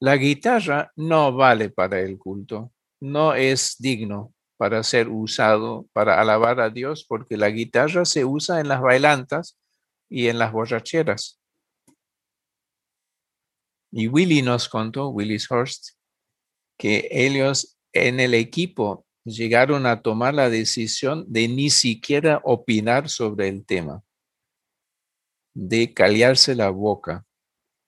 [0.00, 6.58] la guitarra no vale para el culto no es digno para ser usado para alabar
[6.58, 9.58] a Dios porque la guitarra se usa en las bailantas
[10.08, 11.38] y en las borracheras.
[13.92, 15.90] Y Willy nos contó, Willis Horst,
[16.78, 19.04] que ellos en el equipo
[19.36, 24.02] llegaron a tomar la decisión de ni siquiera opinar sobre el tema,
[25.54, 27.24] de callarse la boca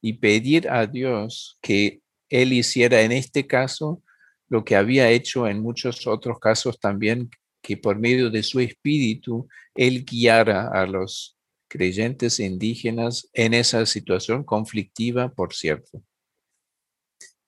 [0.01, 4.03] y pedir a Dios que Él hiciera en este caso
[4.49, 7.31] lo que había hecho en muchos otros casos también
[7.63, 11.37] que por medio de su espíritu, Él guiara a los
[11.69, 16.03] creyentes indígenas en esa situación conflictiva, por cierto.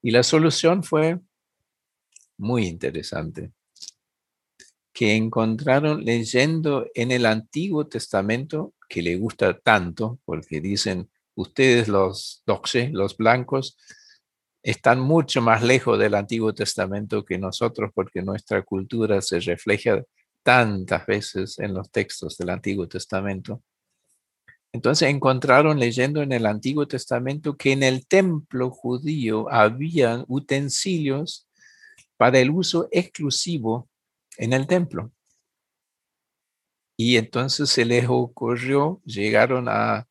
[0.00, 1.18] Y la solución fue
[2.36, 3.52] muy interesante,
[4.92, 12.42] que encontraron leyendo en el Antiguo Testamento, que le gusta tanto, porque dicen, ustedes los
[12.46, 13.76] doxe, los blancos,
[14.62, 20.02] están mucho más lejos del Antiguo Testamento que nosotros, porque nuestra cultura se refleja
[20.42, 23.62] tantas veces en los textos del Antiguo Testamento.
[24.72, 31.48] Entonces encontraron leyendo en el Antiguo Testamento que en el templo judío había utensilios
[32.16, 33.88] para el uso exclusivo
[34.36, 35.12] en el templo.
[36.96, 40.08] Y entonces se les ocurrió, llegaron a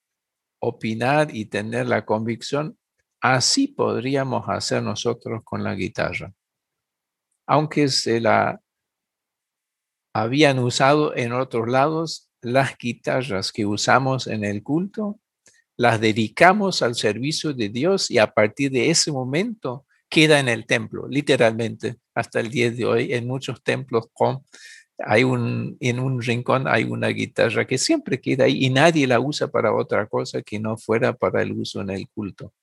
[0.59, 2.77] opinar y tener la convicción,
[3.19, 6.33] así podríamos hacer nosotros con la guitarra.
[7.47, 8.61] Aunque se la
[10.13, 15.19] habían usado en otros lados, las guitarras que usamos en el culto,
[15.77, 20.65] las dedicamos al servicio de Dios y a partir de ese momento queda en el
[20.65, 24.43] templo, literalmente, hasta el día de hoy, en muchos templos con
[25.05, 29.19] hay un, en un rincón hay una guitarra que siempre queda ahí y nadie la
[29.19, 32.53] usa para otra cosa que no fuera para el uso en el culto.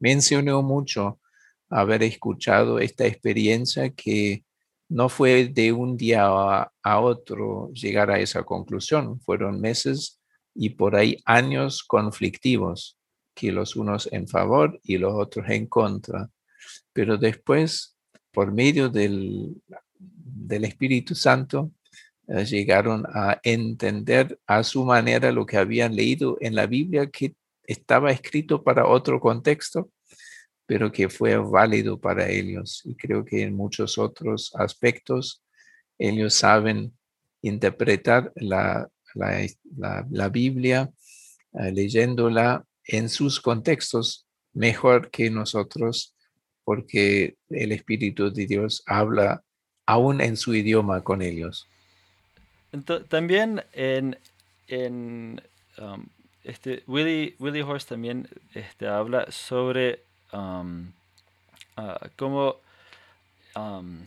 [0.00, 1.20] Mencionó mucho
[1.68, 4.44] haber escuchado esta experiencia que
[4.88, 10.20] no fue de un día a, a otro llegar a esa conclusión, fueron meses
[10.54, 12.96] y por ahí años conflictivos,
[13.34, 16.30] que los unos en favor y los otros en contra.
[16.98, 17.96] Pero después,
[18.32, 19.54] por medio del
[20.48, 21.70] del Espíritu Santo,
[22.26, 27.34] eh, llegaron a entender a su manera lo que habían leído en la Biblia que
[27.64, 29.90] estaba escrito para otro contexto,
[30.66, 32.82] pero que fue válido para ellos.
[32.84, 35.42] Y creo que en muchos otros aspectos
[35.98, 36.96] ellos saben
[37.42, 40.90] interpretar la, la, Biblia
[41.52, 46.16] eh, leyéndola en sus contextos mejor que nosotros,
[46.68, 49.42] porque el Espíritu de Dios habla
[49.86, 51.66] aún en su idioma con ellos.
[53.08, 54.18] también en,
[54.66, 55.40] en
[55.78, 56.04] um,
[56.44, 60.02] este, Willie, Willie Horst también este, habla sobre
[60.34, 60.92] um,
[61.78, 62.56] uh, cómo
[63.56, 64.00] um,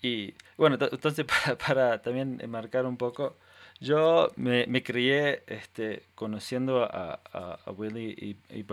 [0.00, 1.26] y bueno, entonces
[1.66, 3.36] para, también enmarcar un poco,
[3.78, 8.64] yo me, crié este, conociendo a, a, Willie y, y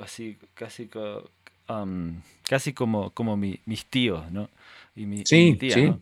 [0.00, 0.88] así casi,
[2.48, 4.48] casi como, como mis tíos, ¿no?
[4.96, 5.24] y mi,
[5.56, 5.98] tía,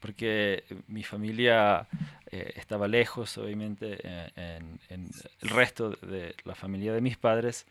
[0.00, 1.86] porque mi familia
[2.30, 7.66] eh, estaba lejos, obviamente, eh, en, el resto de la familia de mis padres,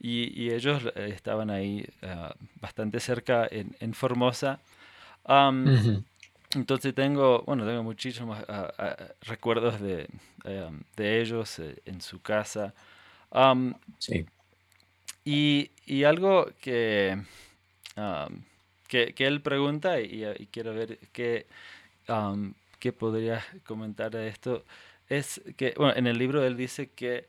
[0.00, 1.86] y, ellos eh, estaban ahí
[2.60, 4.60] bastante cerca en, Formosa.
[6.54, 8.38] Entonces tengo, bueno, tengo muchísimos
[9.22, 10.08] recuerdos de,
[10.96, 12.74] de ellos en su casa.
[13.98, 14.26] sí.
[15.24, 15.70] Y,
[16.04, 17.18] algo que
[18.88, 21.46] que, él pregunta y, quiero ver qué,
[22.08, 24.64] um, qué podría comentar de esto.
[25.08, 27.28] Es que, bueno, en el libro él dice que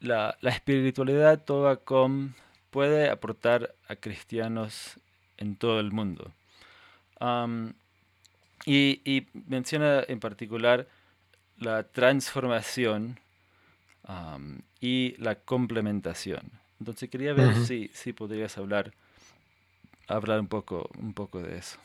[0.00, 2.32] la, la espiritualidad toda com
[2.70, 5.00] puede aportar a cristianos
[5.38, 6.32] en todo el mundo.
[8.66, 10.88] Y, menciona en particular
[11.58, 13.18] la transformación
[14.80, 16.50] y la complementación.
[16.78, 18.92] Entonces quería ver si, si podrías hablar
[20.08, 21.78] hablar un poco, un poco de eso.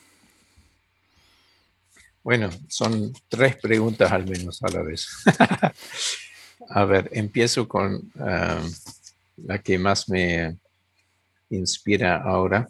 [2.23, 5.07] Bueno, son tres preguntas al menos a la vez.
[6.69, 8.61] a ver, empiezo con ah,
[9.37, 10.57] la que más me
[11.49, 12.69] inspira ahora.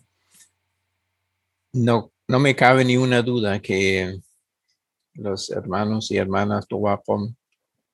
[1.73, 4.21] No, no me cabe ni una duda que
[5.15, 7.35] los hermanos y hermanas Tuwapom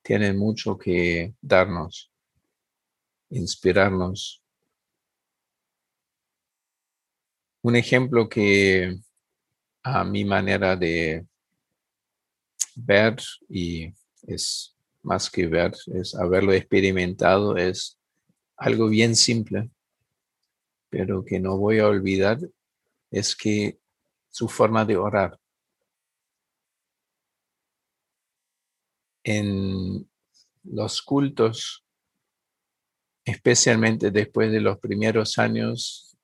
[0.02, 2.10] tienen mucho que darnos,
[3.30, 4.42] inspirarnos
[7.60, 8.98] Un ejemplo que
[9.82, 11.26] a mi manera de
[12.76, 13.16] ver
[13.48, 17.98] y es más que ver, es haberlo experimentado, es
[18.56, 19.70] algo bien simple,
[20.88, 22.38] pero que no voy a olvidar,
[23.10, 23.78] es que
[24.30, 25.38] su forma de orar.
[29.24, 30.08] En
[30.62, 31.84] los cultos,
[33.28, 36.16] especialmente después de los primeros años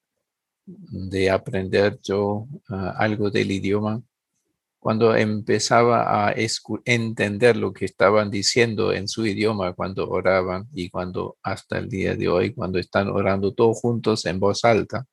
[0.67, 4.03] de aprender yo ah, algo del idioma,
[4.79, 6.35] cuando empezaba a
[6.85, 12.17] entender lo que estaban diciendo en su idioma cuando oraban y cuando hasta el día
[12.17, 15.07] de hoy, cuando están orando todos juntos en voz alta,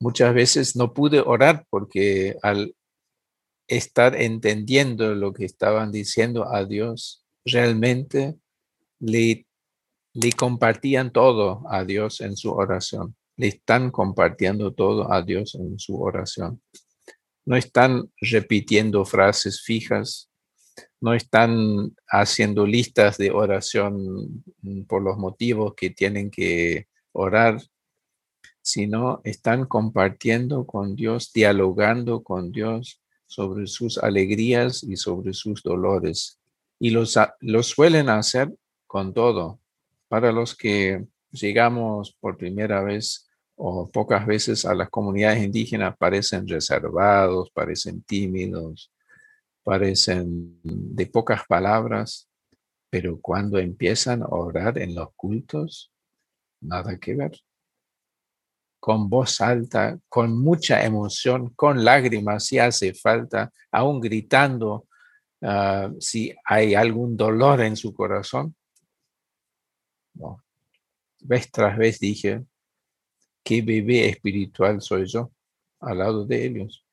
[0.00, 2.74] muchas veces no pude orar porque al
[3.68, 8.36] estar entendiendo lo que estaban diciendo a Dios, realmente
[8.98, 9.46] le,
[10.14, 13.16] le compartían todo a Dios en su oración.
[13.36, 16.62] Le están compartiendo todo a Dios en su oración.
[17.44, 20.30] No están repitiendo frases fijas,
[21.00, 24.44] no están haciendo listas de oración
[24.86, 27.60] por los motivos que tienen que orar,
[28.60, 36.38] sino están compartiendo con Dios, dialogando con Dios sobre sus alegrías y sobre sus dolores.
[36.78, 38.54] Y los, los suelen hacer
[38.86, 39.61] con todo.
[40.12, 46.46] Para los que llegamos por primera vez o pocas veces a las comunidades indígenas, parecen
[46.46, 48.92] reservados, parecen tímidos,
[49.62, 52.28] parecen de pocas palabras,
[52.90, 55.90] pero cuando empiezan a orar en los cultos,
[56.60, 57.32] nada que ver
[58.80, 64.86] con voz alta, con mucha emoción, con lágrimas si hace falta, aún gritando
[65.40, 68.54] ah, si hay algún dolor en su corazón.
[71.20, 72.44] Vez tras vez dije,
[73.44, 75.30] qué bebé espiritual soy yo
[75.80, 76.84] al lado de ellos.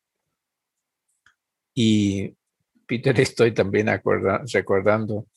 [1.74, 2.36] Y
[2.86, 3.88] Peter, estoy también
[4.54, 5.28] recordando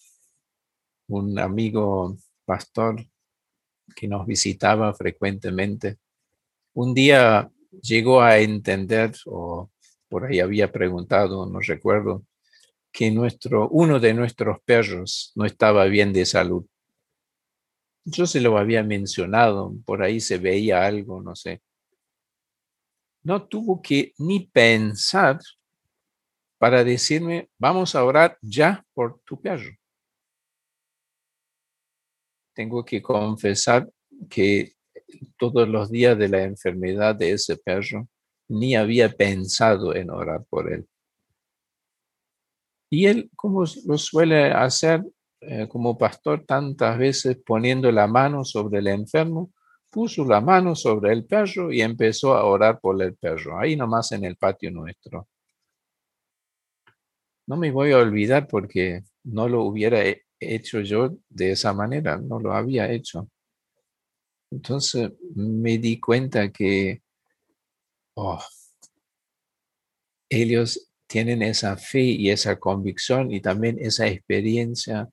[1.09, 3.05] un amigo pastor
[3.95, 5.99] que nos visitaba frecuentemente
[6.75, 7.51] un día
[7.83, 9.71] llegó a entender, o
[10.09, 12.25] por ahí había preguntado, no recuerdo,
[12.91, 16.67] que nuestro, uno de nuestros perros no estaba bien de salud.
[18.05, 21.63] Yo se lo había mencionado, por ahí se veía algo, no sé.
[23.23, 25.39] No tuvo que ni pensar
[26.59, 29.77] para decirme, vamos a orar ya por tu perro.
[32.55, 33.89] Tengo que confesar
[34.29, 34.73] que
[35.39, 38.09] todos los días de la enfermedad de ese perro,
[38.49, 40.87] ni había pensado en orar por él.
[42.91, 45.03] Y él, como lo suele hacer
[45.43, 49.53] eh, como pastor tantas veces, poniendo la mano sobre el enfermo,
[49.91, 54.13] puso la mano sobre el perro y empezó a orar por el perro, ahí nomás
[54.13, 55.29] en el patio nuestro.
[57.47, 60.01] No me voy a olvidar porque no lo hubiera
[60.41, 63.29] hecho yo de esa manera, no lo había hecho.
[64.51, 67.03] Entonces me di cuenta que
[68.15, 68.43] oh,
[70.29, 75.11] ellos tienen esa fe y esa convicción y también esa experiencia.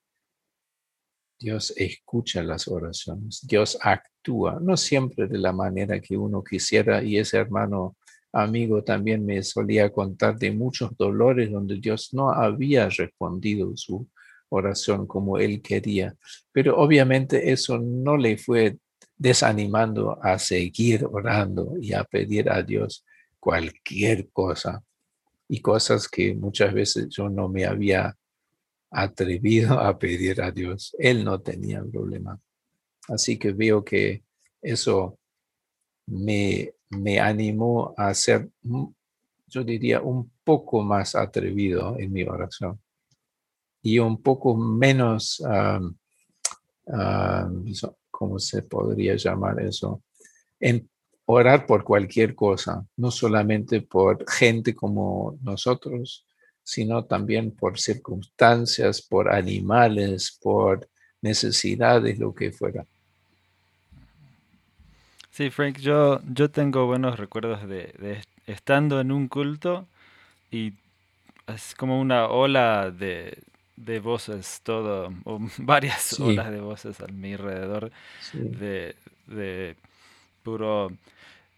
[1.40, 7.18] Dios escucha las oraciones, Dios actúa, no siempre de la manera que uno quisiera y
[7.18, 7.96] ese hermano
[8.34, 14.08] amigo también me solía contar de muchos dolores donde Dios no había respondido su
[14.50, 16.16] oración como él quería.
[16.52, 18.78] Pero obviamente eso no le fue
[19.18, 23.06] desanimando a seguir orando y a pedir a Dios
[23.40, 24.84] cualquier cosa
[25.48, 28.16] y cosas que muchas veces yo no me había
[28.92, 30.96] atrevido a pedir a Dios.
[30.98, 32.40] Él no tenía problema.
[33.08, 34.24] Así que veo que
[34.62, 35.20] eso
[36.08, 38.50] me, me animó a ser,
[39.48, 42.80] yo diría, un poco más atrevido en mi oración
[43.82, 45.42] y un poco menos
[48.10, 50.04] ¿cómo se podría llamar eso?
[50.60, 50.90] En
[51.26, 56.26] orar por cualquier cosa, no solamente por gente como nosotros,
[56.70, 60.88] sino también por circunstancias, por animales, por
[61.20, 62.86] necesidades, lo que fuera.
[65.32, 69.88] Sí, Frank, yo, yo tengo buenos recuerdos de, estando en un culto
[70.52, 70.74] y
[71.48, 73.40] es como una ola de,
[73.76, 77.92] de voces, todo, o varias olas de voces a mi alrededor
[78.34, 78.96] de,
[79.26, 79.76] de,
[80.44, 80.92] puro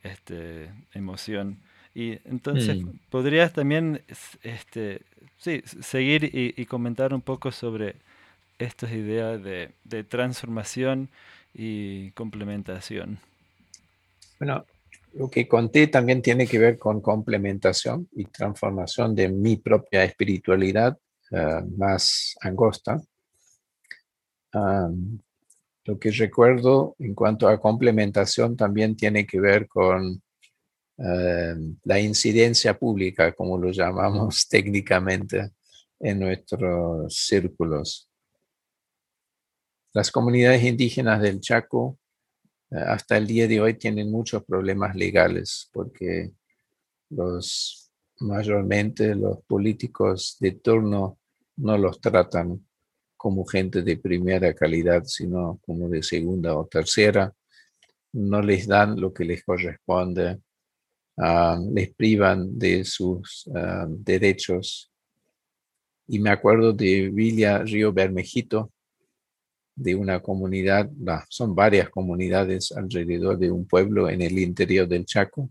[0.04, 1.58] este, emoción.
[1.94, 2.90] Y entonces, mm.
[3.10, 4.02] ¿podrías también
[4.44, 5.02] este,
[5.38, 7.96] sí, seguir y, comentar un poco sobre
[8.60, 11.10] estas ideas de, de transformación
[11.54, 13.20] y complementación?
[14.40, 14.66] Bueno,
[15.14, 20.98] lo que conté también tiene que ver con complementación y transformación de mi propia espiritualidad
[21.32, 23.02] eh, más angosta.
[25.84, 30.22] lo que recuerdo en cuanto a complementación también tiene que ver con
[31.04, 35.52] eh, la incidencia pública, como lo llamamos técnicamente
[36.00, 38.08] en nuestros círculos.
[39.94, 41.98] Las comunidades indígenas del Chaco
[42.70, 46.32] eh, hasta el día de hoy tienen muchos problemas legales porque
[47.10, 51.18] los mayormente los políticos de turno
[51.58, 52.66] no los tratan
[53.18, 57.34] como gente de primera calidad, sino como de segunda o tercera.
[58.14, 60.40] No les dan lo que les corresponde.
[61.18, 64.92] Ah, les privan de sus ah, derechos.
[66.08, 68.72] Y me acuerdo de Villa Río Bermejito,
[69.76, 70.90] de una comunidad,
[71.30, 75.50] son varias comunidades alrededor de un pueblo en el interior del Chaco,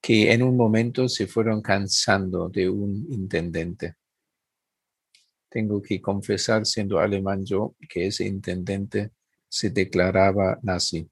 [0.00, 3.94] que en un momento se fueron cansando de un intendente.
[5.48, 9.10] Tengo que confesar, siendo alemán yo, que ese intendente
[9.48, 11.08] se declaraba nazi.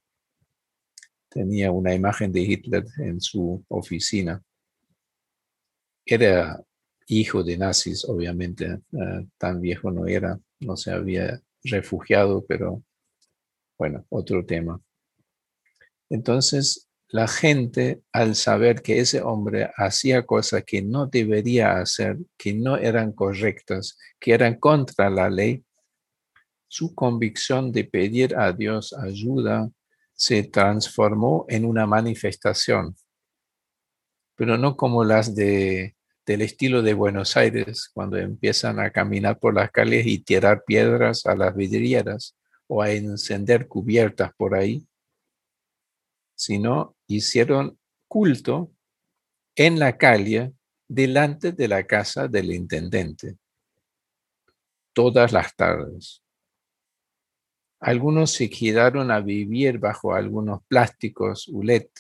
[1.38, 4.42] Tenía una imagen de Hitler en su oficina.
[6.04, 6.60] Era
[7.06, 12.82] hijo de nazis, obviamente, eh, tan viejo no era, no se había refugiado, pero
[13.78, 14.82] bueno, otro tema.
[16.10, 22.52] Entonces, la gente, al saber que ese hombre hacía cosas que no debería hacer, que
[22.52, 25.64] no eran correctas, que eran contra la ley,
[26.66, 29.70] su convicción de pedir a Dios ayuda
[30.18, 32.96] se transformó en una manifestación,
[34.34, 35.94] pero no como las de,
[36.26, 41.24] del estilo de Buenos Aires, cuando empiezan a caminar por las calles y tirar piedras
[41.24, 44.84] a las vidrieras o a encender cubiertas por ahí,
[46.34, 48.72] sino hicieron culto
[49.54, 50.52] en la calle
[50.88, 53.38] delante de la casa del intendente,
[54.92, 56.24] todas las tardes.
[57.80, 61.90] Algunos se quedaron a vivir bajo algunos plásticos, ULET,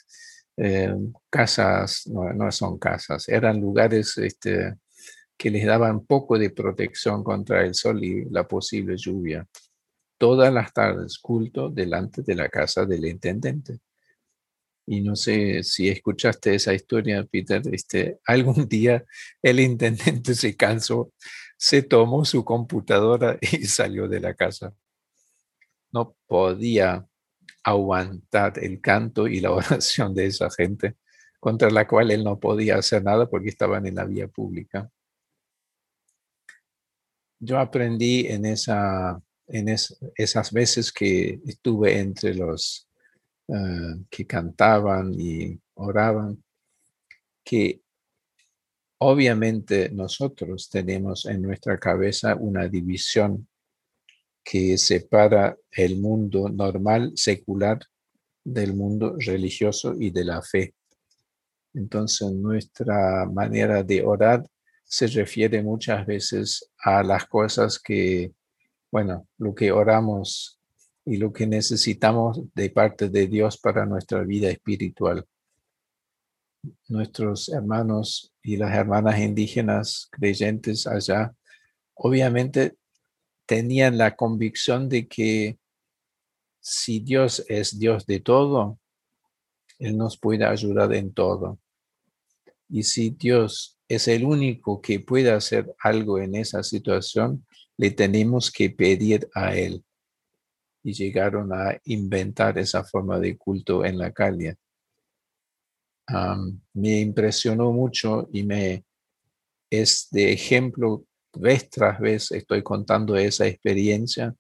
[0.56, 0.92] eh,
[1.30, 4.74] casas, no, son casas, eran lugares este,
[5.36, 9.46] que les daban poco de protección contra el sol y la posible lluvia.
[10.18, 13.78] Todas las tardes, culto delante de la casa del intendente.
[14.84, 19.04] Y no sé si escuchaste esa historia, Peter, este, algún día
[19.40, 21.12] el intendente se cansó,
[21.56, 24.74] se tomó su computadora y salió de la casa.
[25.92, 27.06] No podía
[27.62, 30.96] aguantar el canto y la oración de esa gente,
[31.40, 34.90] contra la cual él no podía hacer nada porque estaban en la vía pública.
[37.40, 42.88] Yo aprendí en, esa, en esas veces que estuve entre los
[43.46, 46.42] eh, que cantaban y oraban,
[47.44, 47.80] que
[48.98, 53.48] obviamente nosotros tenemos en nuestra cabeza una división
[54.50, 57.80] que separa el mundo normal, secular,
[58.42, 60.74] del mundo religioso y de la fe.
[61.74, 64.48] Entonces nuestra manera de orar
[64.84, 68.32] se refiere muchas veces a las cosas que,
[68.90, 70.58] bueno, lo que oramos
[71.04, 75.26] y lo que necesitamos de parte de Dios para nuestra vida espiritual.
[76.88, 81.34] Nuestros hermanos y las hermanas indígenas creyentes allá,
[81.92, 82.78] obviamente
[83.48, 85.58] tenían la convicción de que
[86.60, 88.78] si Dios es Dios de todo,
[89.78, 91.58] Él nos puede ayudar en todo.
[92.68, 97.46] Y si Dios es el único que puede hacer algo en esa situación,
[97.78, 99.82] le tenemos que pedir a Él
[100.82, 104.56] y llegaron a inventar esa forma de culto en la calle.
[106.74, 108.84] me impresionó mucho y me
[109.70, 111.07] es de ejemplo
[111.38, 114.34] vez tras vez estoy contando esa experiencia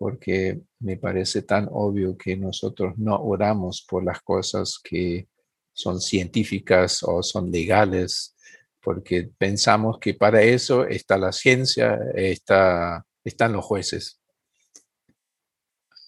[0.00, 5.28] porque me parece tan obvio que nosotros no oramos por las cosas que
[5.74, 8.34] son científicas o son legales,
[8.82, 14.18] porque pensamos que para eso está la ciencia, está, están los jueces.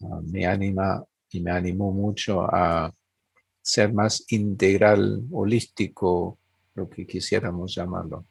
[0.01, 2.91] Ah, me anima y me animó mucho a
[3.61, 6.39] ser más integral, holístico,
[6.75, 8.25] lo que quisiéramos llamarlo.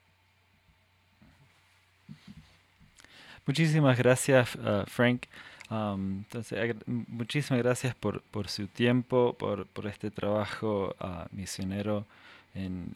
[3.46, 5.24] Muchísimas gracias, uh, Frank.
[5.70, 12.06] Um, entonces, muchísimas gracias por, su tiempo, por, este trabajo uh, misionero
[12.54, 12.96] en,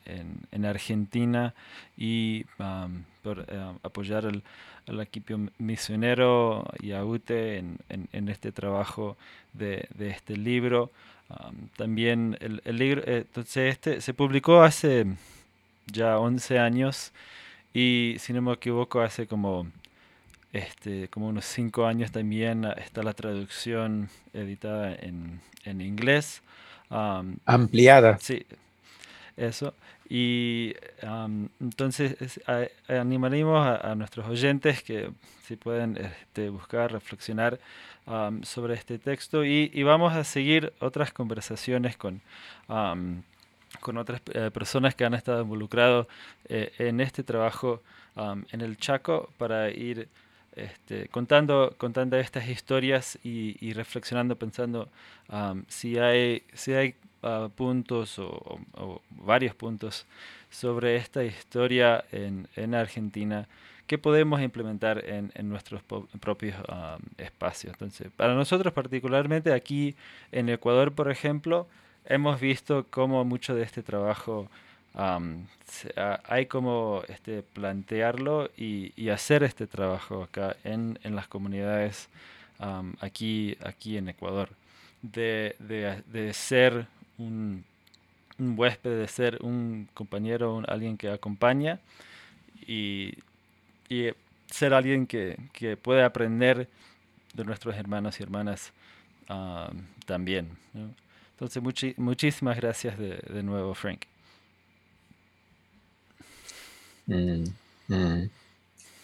[0.51, 1.53] en, Argentina
[1.97, 4.43] y um, por uh, apoyar el,
[4.87, 9.15] al equipo misionero y a UTE en, en, este trabajo
[9.53, 10.91] de, este libro.
[11.29, 15.07] Um, también el, el libro, eh, entonces este se publicó hace
[15.87, 17.13] ya 11 años
[17.73, 19.67] y si no me equivoco hace como
[20.55, 26.41] este, como unos 5 años también está la traducción editada en, en inglés.
[26.89, 28.17] Um, Ampliada.
[28.19, 28.45] Sí,
[29.35, 29.73] eso.
[30.07, 30.73] Y
[31.59, 32.39] entonces
[32.87, 35.11] animaremos a, nuestros oyentes que
[35.43, 37.59] si pueden este, buscar, reflexionar
[38.43, 42.21] sobre este texto y, vamos a seguir otras conversaciones con,
[42.67, 46.07] con otras eh, personas que han estado involucrados
[46.47, 47.81] eh, en este trabajo
[48.15, 50.07] en el Chaco para ir
[50.55, 54.89] este, contando, contando estas historias y, reflexionando, pensando
[55.67, 60.05] si hay, si hay ah, puntos o, varios puntos
[60.49, 63.47] sobre esta historia en, en Argentina
[63.87, 65.81] que podemos implementar en, nuestros
[66.19, 66.55] propios
[67.17, 67.73] espacios.
[67.73, 69.95] Entonces, para nosotros particularmente aquí
[70.31, 71.67] en Ecuador, por ejemplo,
[72.05, 74.49] hemos visto cómo mucho de este trabajo
[74.95, 82.09] hay como este, plantearlo y, hacer este trabajo acá en, en las comunidades
[82.99, 84.49] aquí, aquí en Ecuador.
[85.01, 86.87] De, de, de ser
[87.19, 87.63] un,
[88.39, 91.79] un, huésped, de ser un compañero, alguien que acompaña
[92.65, 93.13] y,
[93.87, 94.09] y
[94.47, 96.67] ser alguien que, que, puede aprender
[97.35, 98.73] de nuestros hermanos y hermanas
[100.05, 100.49] también.
[101.31, 101.61] Entonces,
[101.97, 104.05] muchísimas gracias de, de nuevo, Frank.
[107.07, 107.43] Mm,
[107.87, 108.29] mm.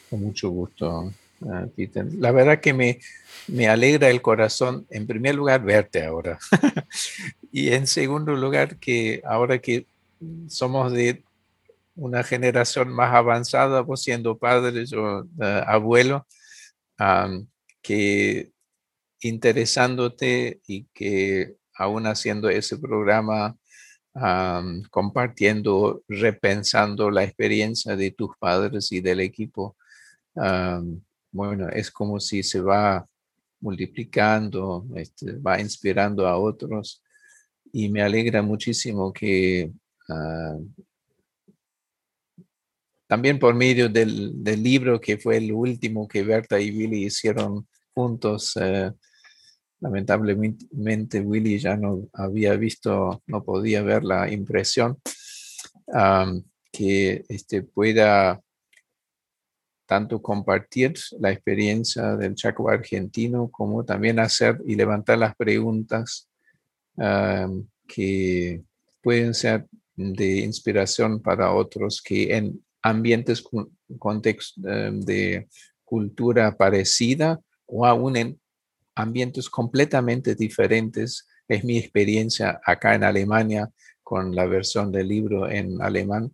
[0.09, 1.13] Con mucho gusto,
[1.49, 2.05] ah, Peter.
[2.15, 2.99] La verdad que me,
[3.47, 6.37] me alegra el corazón, en primer lugar, verte ahora.
[7.51, 9.85] y en segundo lugar, que ahora que
[10.47, 11.23] somos de
[11.95, 16.25] una generación más avanzada, vos siendo padres o ah, abuelo,
[17.81, 18.51] que
[19.21, 23.57] interesándote y que aún haciendo ese programa
[24.89, 29.75] compartiendo, repensando la experiencia de tus padres y del equipo.
[31.31, 33.07] bueno, es como si se va
[33.61, 37.01] multiplicando, este, va inspirando a otros
[37.71, 39.71] y me alegra muchísimo que
[43.11, 48.55] también por medio del, libro que fue el último que Berta y Billy hicieron juntos,
[48.55, 48.89] eh,
[49.81, 54.99] Lamentablemente Willy ya no había visto, no podía ver la impresión
[56.71, 58.39] que este, pueda
[59.87, 66.29] tanto compartir la experiencia del Chaco argentino como también hacer y levantar las preguntas
[67.87, 68.61] que
[69.01, 73.43] pueden ser de inspiración para otros que en ambientes
[73.99, 75.47] contexto de
[75.83, 78.40] cultura parecida o aún en
[78.95, 81.27] ambientes completamente diferentes.
[81.47, 83.69] Es mi experiencia acá en Alemania
[84.03, 86.33] con la versión del libro en alemán,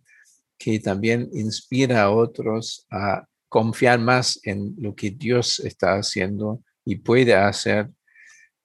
[0.58, 6.96] que también inspira a otros a confiar más en lo que Dios está haciendo y
[6.96, 7.90] puede hacer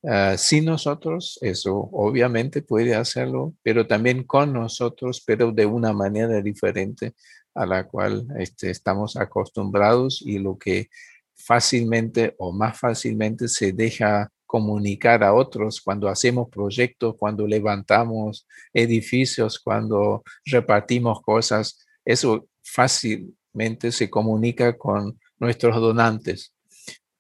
[0.02, 6.42] uh, sin nosotros, eso obviamente puede hacerlo, pero también con nosotros, pero de una manera
[6.42, 7.14] diferente
[7.56, 10.90] a la cual este, estamos acostumbrados y lo que
[11.46, 19.60] fácilmente o más fácilmente se deja comunicar a otros cuando hacemos proyectos, cuando levantamos edificios,
[19.60, 21.86] cuando repartimos cosas.
[22.06, 26.54] Eso fácilmente se comunica con nuestros donantes,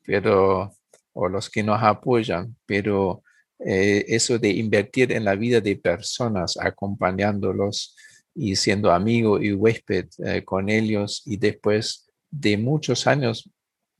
[0.03, 0.71] pero
[1.13, 3.23] o los que nos apoyan, pero
[3.59, 7.95] eh, eso de invertir en la vida de personas, acompañándolos
[8.35, 13.49] y siendo amigo y huésped eh, con ellos y después de muchos años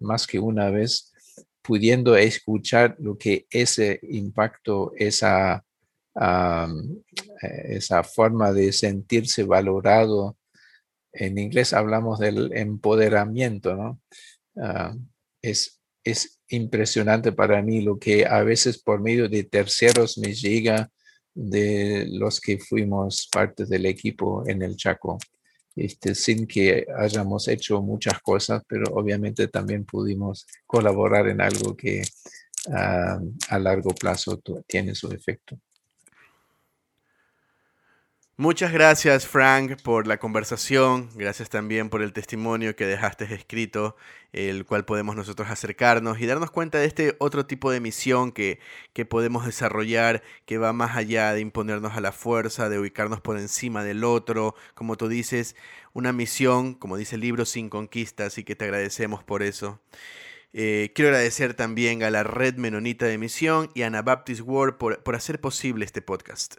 [0.03, 1.13] más que una vez,
[1.61, 5.65] pudiendo escuchar lo que ese impacto, esa,
[7.41, 10.37] esa forma de sentirse valorado,
[11.13, 14.01] en inglés hablamos del empoderamiento, ¿no?
[14.57, 14.95] Ah,
[15.41, 20.89] es, es impresionante para mí lo que a veces por medio de terceros me llega
[21.33, 25.17] de los que fuimos parte del equipo en el Chaco.
[25.75, 32.03] Este, sin que hayamos hecho muchas cosas, pero obviamente también pudimos colaborar en algo que
[32.71, 33.19] ah,
[33.49, 35.57] a largo plazo tiene su efecto.
[38.43, 43.95] Muchas gracias Frank por la conversación, gracias también por el testimonio que dejaste escrito,
[44.33, 48.59] el cual podemos nosotros acercarnos y darnos cuenta de este otro tipo de misión que,
[48.91, 53.39] que podemos desarrollar, que va más allá de imponernos a la fuerza, de ubicarnos por
[53.39, 55.55] encima del otro, como tú dices,
[55.93, 59.79] una misión, como dice el libro, sin conquistas y que te agradecemos por eso.
[60.51, 65.01] Eh, quiero agradecer también a la Red Menonita de Misión y a Anabaptist World por,
[65.01, 66.57] por hacer posible este podcast.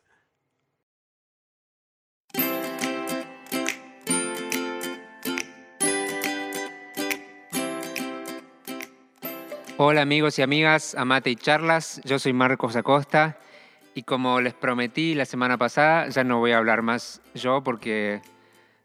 [9.76, 13.36] Hola amigos y amigas, Amate y Charlas, yo soy Marcos Acosta
[13.92, 18.22] y como les prometí la semana pasada, ya no voy a hablar más yo porque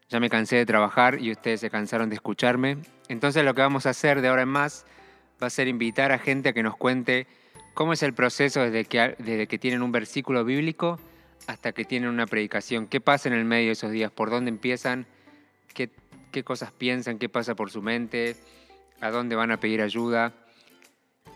[0.08, 2.78] ya me cansé de trabajar y ustedes se cansaron de escucharme.
[3.06, 4.84] Entonces lo que vamos a hacer de ahora en más
[5.40, 7.28] va a ser invitar a gente a que nos cuente
[7.72, 10.98] cómo es el proceso desde que, desde que tienen un versículo bíblico
[11.46, 12.88] hasta que tienen una predicación.
[12.88, 14.10] ¿Qué pasa en el medio de esos días?
[14.10, 15.06] ¿Por dónde empiezan?
[15.72, 15.88] ¿Qué,
[16.32, 17.20] qué cosas piensan?
[17.20, 18.36] ¿Qué pasa por su mente?
[19.00, 20.32] a dónde van a pedir ayuda.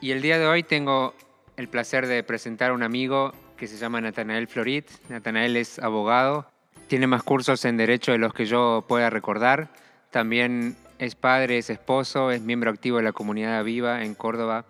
[0.05, 1.15] Y el día de hoy tengo
[1.57, 4.87] el placer de presentar a un amigo que se llama Natanael Florit.
[5.09, 6.47] Natanael es abogado,
[6.89, 9.71] tiene más cursos en derecho de los que yo pueda recordar.
[10.11, 14.67] También es padre, es esposo, es miembro activo de la comunidad viva en Córdoba,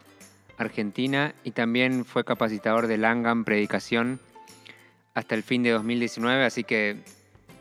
[0.57, 4.21] Argentina, y también fue capacitador de Langham Predicación
[5.15, 7.03] hasta el fin de 2019, así que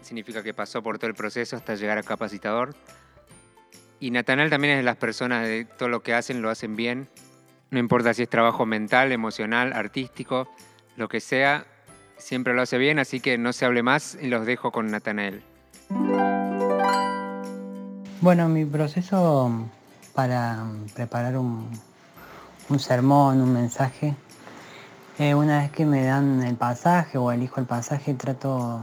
[0.03, 2.76] significa que pasó por todo el proceso hasta llegar a capacitador.
[3.99, 7.09] Y Natanael también es de las personas de todo lo que hacen, lo hacen bien.
[7.74, 10.47] No importa si es trabajo mental, emocional, artístico,
[10.95, 11.65] lo que sea,
[12.17, 15.41] siempre lo hace bien, así que no se hable más y los dejo con Natanael.
[18.21, 19.51] Bueno, mi proceso
[20.13, 21.67] para preparar un,
[22.78, 24.15] sermón, un mensaje,
[25.17, 28.82] eh, una vez que me dan el pasaje o elijo el pasaje, trato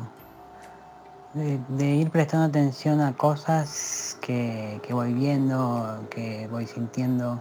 [1.34, 7.40] de, ir prestando atención a cosas que, voy viendo, que voy sintiendo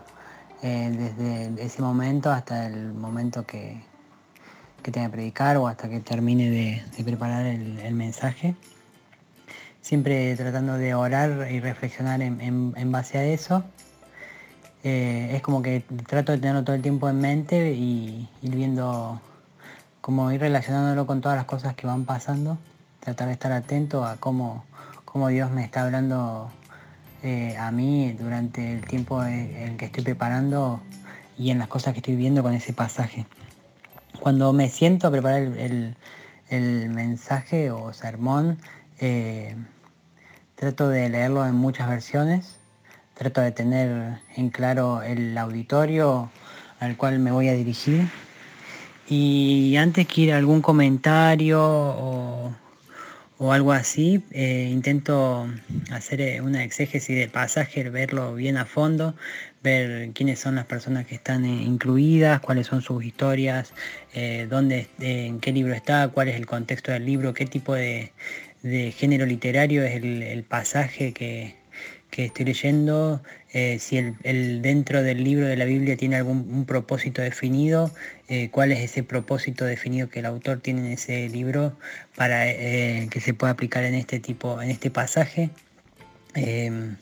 [0.62, 3.82] eh, desde ese momento hasta el momento que,
[4.84, 8.56] que tenga que predicar o hasta que termine de, preparar el, mensaje.
[9.82, 13.64] Siempre tratando de orar y reflexionar en, base a eso.
[14.84, 19.22] Eh, es como que trato de tenerlo todo el tiempo en mente y ir viendo,
[20.02, 22.58] como ir relacionándolo con todas las cosas que van pasando.
[23.00, 24.66] Tratar de estar atento a cómo,
[25.06, 26.52] cómo Dios me está hablando
[27.24, 30.82] eh, a mí durante el tiempo en el que estoy preparando
[31.38, 33.26] y en las cosas que estoy viendo con ese pasaje.
[34.20, 35.96] Cuando me siento a preparar el,
[36.90, 38.58] mensaje o sermón,
[39.00, 39.56] eh,
[40.56, 42.58] trato de leerlo en muchas versiones,
[43.14, 46.30] trato de tener en claro el auditorio
[46.80, 48.08] al cual me voy a dirigir.
[49.08, 52.52] Y antes que ir algún comentario o,
[53.40, 55.48] o algo así, eh, intento
[55.92, 59.16] hacer eh, una exégesis del pasaje, verlo bien a fondo,
[59.64, 63.74] ver quiénes son las personas que están eh, incluidas, cuáles son sus historias,
[64.50, 68.12] dónde, en qué libro está, cuál es el contexto del libro, qué tipo de,
[68.98, 71.56] género literario es el pasaje que,
[72.10, 73.22] que estoy leyendo,
[73.52, 77.92] eh, si el, dentro del libro de la Biblia tiene algún propósito definido,
[78.28, 81.76] eh, cuál es ese propósito definido que el autor tiene en ese libro
[82.16, 85.50] para eh, que se pueda aplicar en este tipo, en este pasaje.
[86.36, 86.98] Em,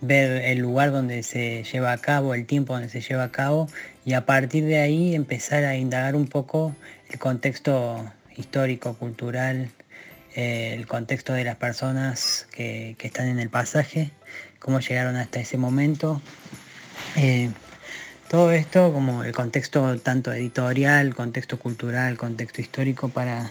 [0.00, 3.68] ver el lugar donde se lleva a cabo, el tiempo donde se lleva a cabo
[4.06, 6.74] y a partir de ahí empezar a indagar un poco
[7.10, 9.68] el contexto histórico, cultural,
[10.34, 14.10] el contexto de las personas que, están en el pasaje,
[14.60, 16.22] cómo llegaron hasta ese momento.
[17.16, 17.50] Eh,
[18.28, 23.50] todo esto como el contexto tanto editorial, contexto cultural, contexto histórico para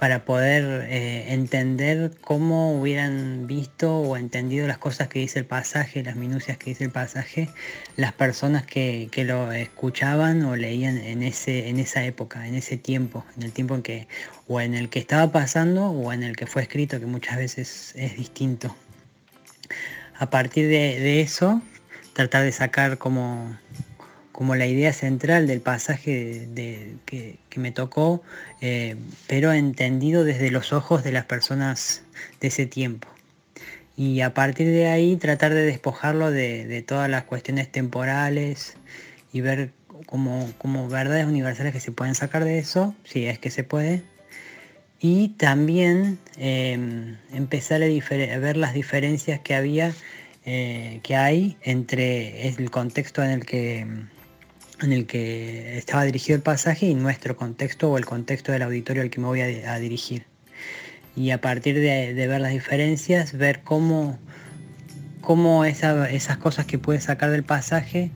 [0.00, 6.02] para poder eh, entender cómo hubieran visto o entendido las cosas que dice el pasaje,
[6.02, 7.50] las minucias que dice el pasaje,
[7.96, 13.26] las personas que, lo escuchaban o leían en, ese, en esa época, en ese tiempo,
[13.36, 14.08] en el tiempo en que,
[14.48, 17.92] o en el que estaba pasando o en el que fue escrito, que muchas veces
[17.94, 18.74] es distinto.
[20.20, 21.60] A partir de eso,
[22.14, 23.56] tratar de sacar como
[24.40, 26.48] como la idea central del pasaje
[27.04, 28.22] que, me tocó,
[28.62, 28.96] eh,
[29.26, 32.04] pero entendido desde los ojos de las personas
[32.40, 33.06] de ese tiempo.
[33.98, 38.78] Y a partir de ahí tratar de despojarlo de, todas las cuestiones temporales
[39.30, 39.72] y ver
[40.06, 44.04] como, como, verdades universales que se pueden sacar de eso, si es que se puede.
[45.00, 49.94] Y también em, empezar a, ver las diferencias que había,
[50.44, 53.86] eh, que hay entre el contexto en el que
[54.82, 59.02] en el que estaba dirigido el pasaje y nuestro contexto o el contexto del auditorio
[59.02, 60.24] al que me voy a, dirigir.
[61.16, 64.18] Y a partir de, ver las diferencias, ver cómo,
[65.20, 68.10] cómo esas cosas que puede sacar del pasaje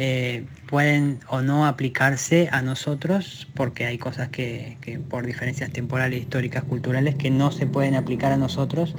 [0.00, 4.76] eh, pueden o no aplicarse a nosotros, porque hay cosas que,
[5.10, 8.94] por diferencias temporales, históricas, culturales, que no se pueden aplicar a nosotros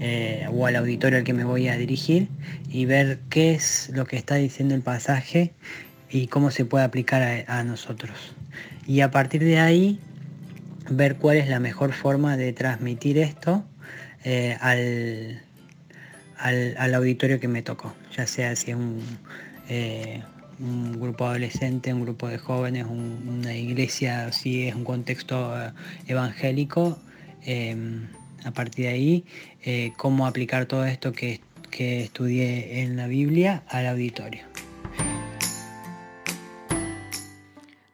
[0.00, 2.28] eh, o al auditorio al que me voy a dirigir,
[2.70, 5.52] y ver qué es lo que está diciendo el pasaje
[6.08, 8.34] y cómo se puede aplicar a, nosotros.
[8.86, 10.00] Y a partir de ahí,
[10.88, 13.66] ver cuál es la mejor forma de transmitir esto
[14.24, 15.42] eh, al,
[16.38, 19.02] al, auditorio que me tocó, ya sea si es un,
[20.60, 25.72] un grupo adolescente, un grupo de jóvenes, una iglesia, si es un contexto eh,
[26.06, 26.98] evangélico,
[28.44, 29.24] a partir de ahí,
[29.96, 31.40] cómo aplicar todo esto que,
[31.70, 34.42] que estudié en la Biblia al auditorio.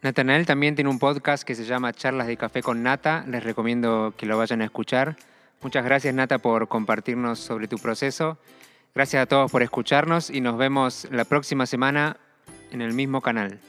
[0.05, 3.25] Natanael también tiene un podcast que se llama Charlas de Café con Nata.
[3.27, 5.17] Les recomiendo que lo vayan a escuchar.
[5.63, 8.37] Muchas gracias Nata por compartirnos sobre tu proceso.
[8.95, 12.19] Gracias a todos por escucharnos y nos vemos la próxima semana
[12.71, 13.61] en el mismo canal.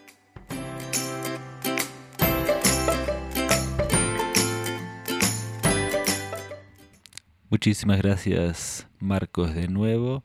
[7.49, 10.23] Muchísimas gracias Marcos de nuevo.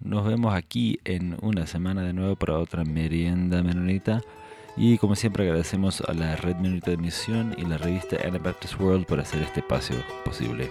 [0.00, 4.20] Nos vemos aquí en una semana de nuevo para otra merienda menonita.
[4.76, 9.06] Y como siempre agradecemos a la Red Menonita de Misión y la revista Anabaptist World
[9.06, 10.70] por hacer este espacio posible.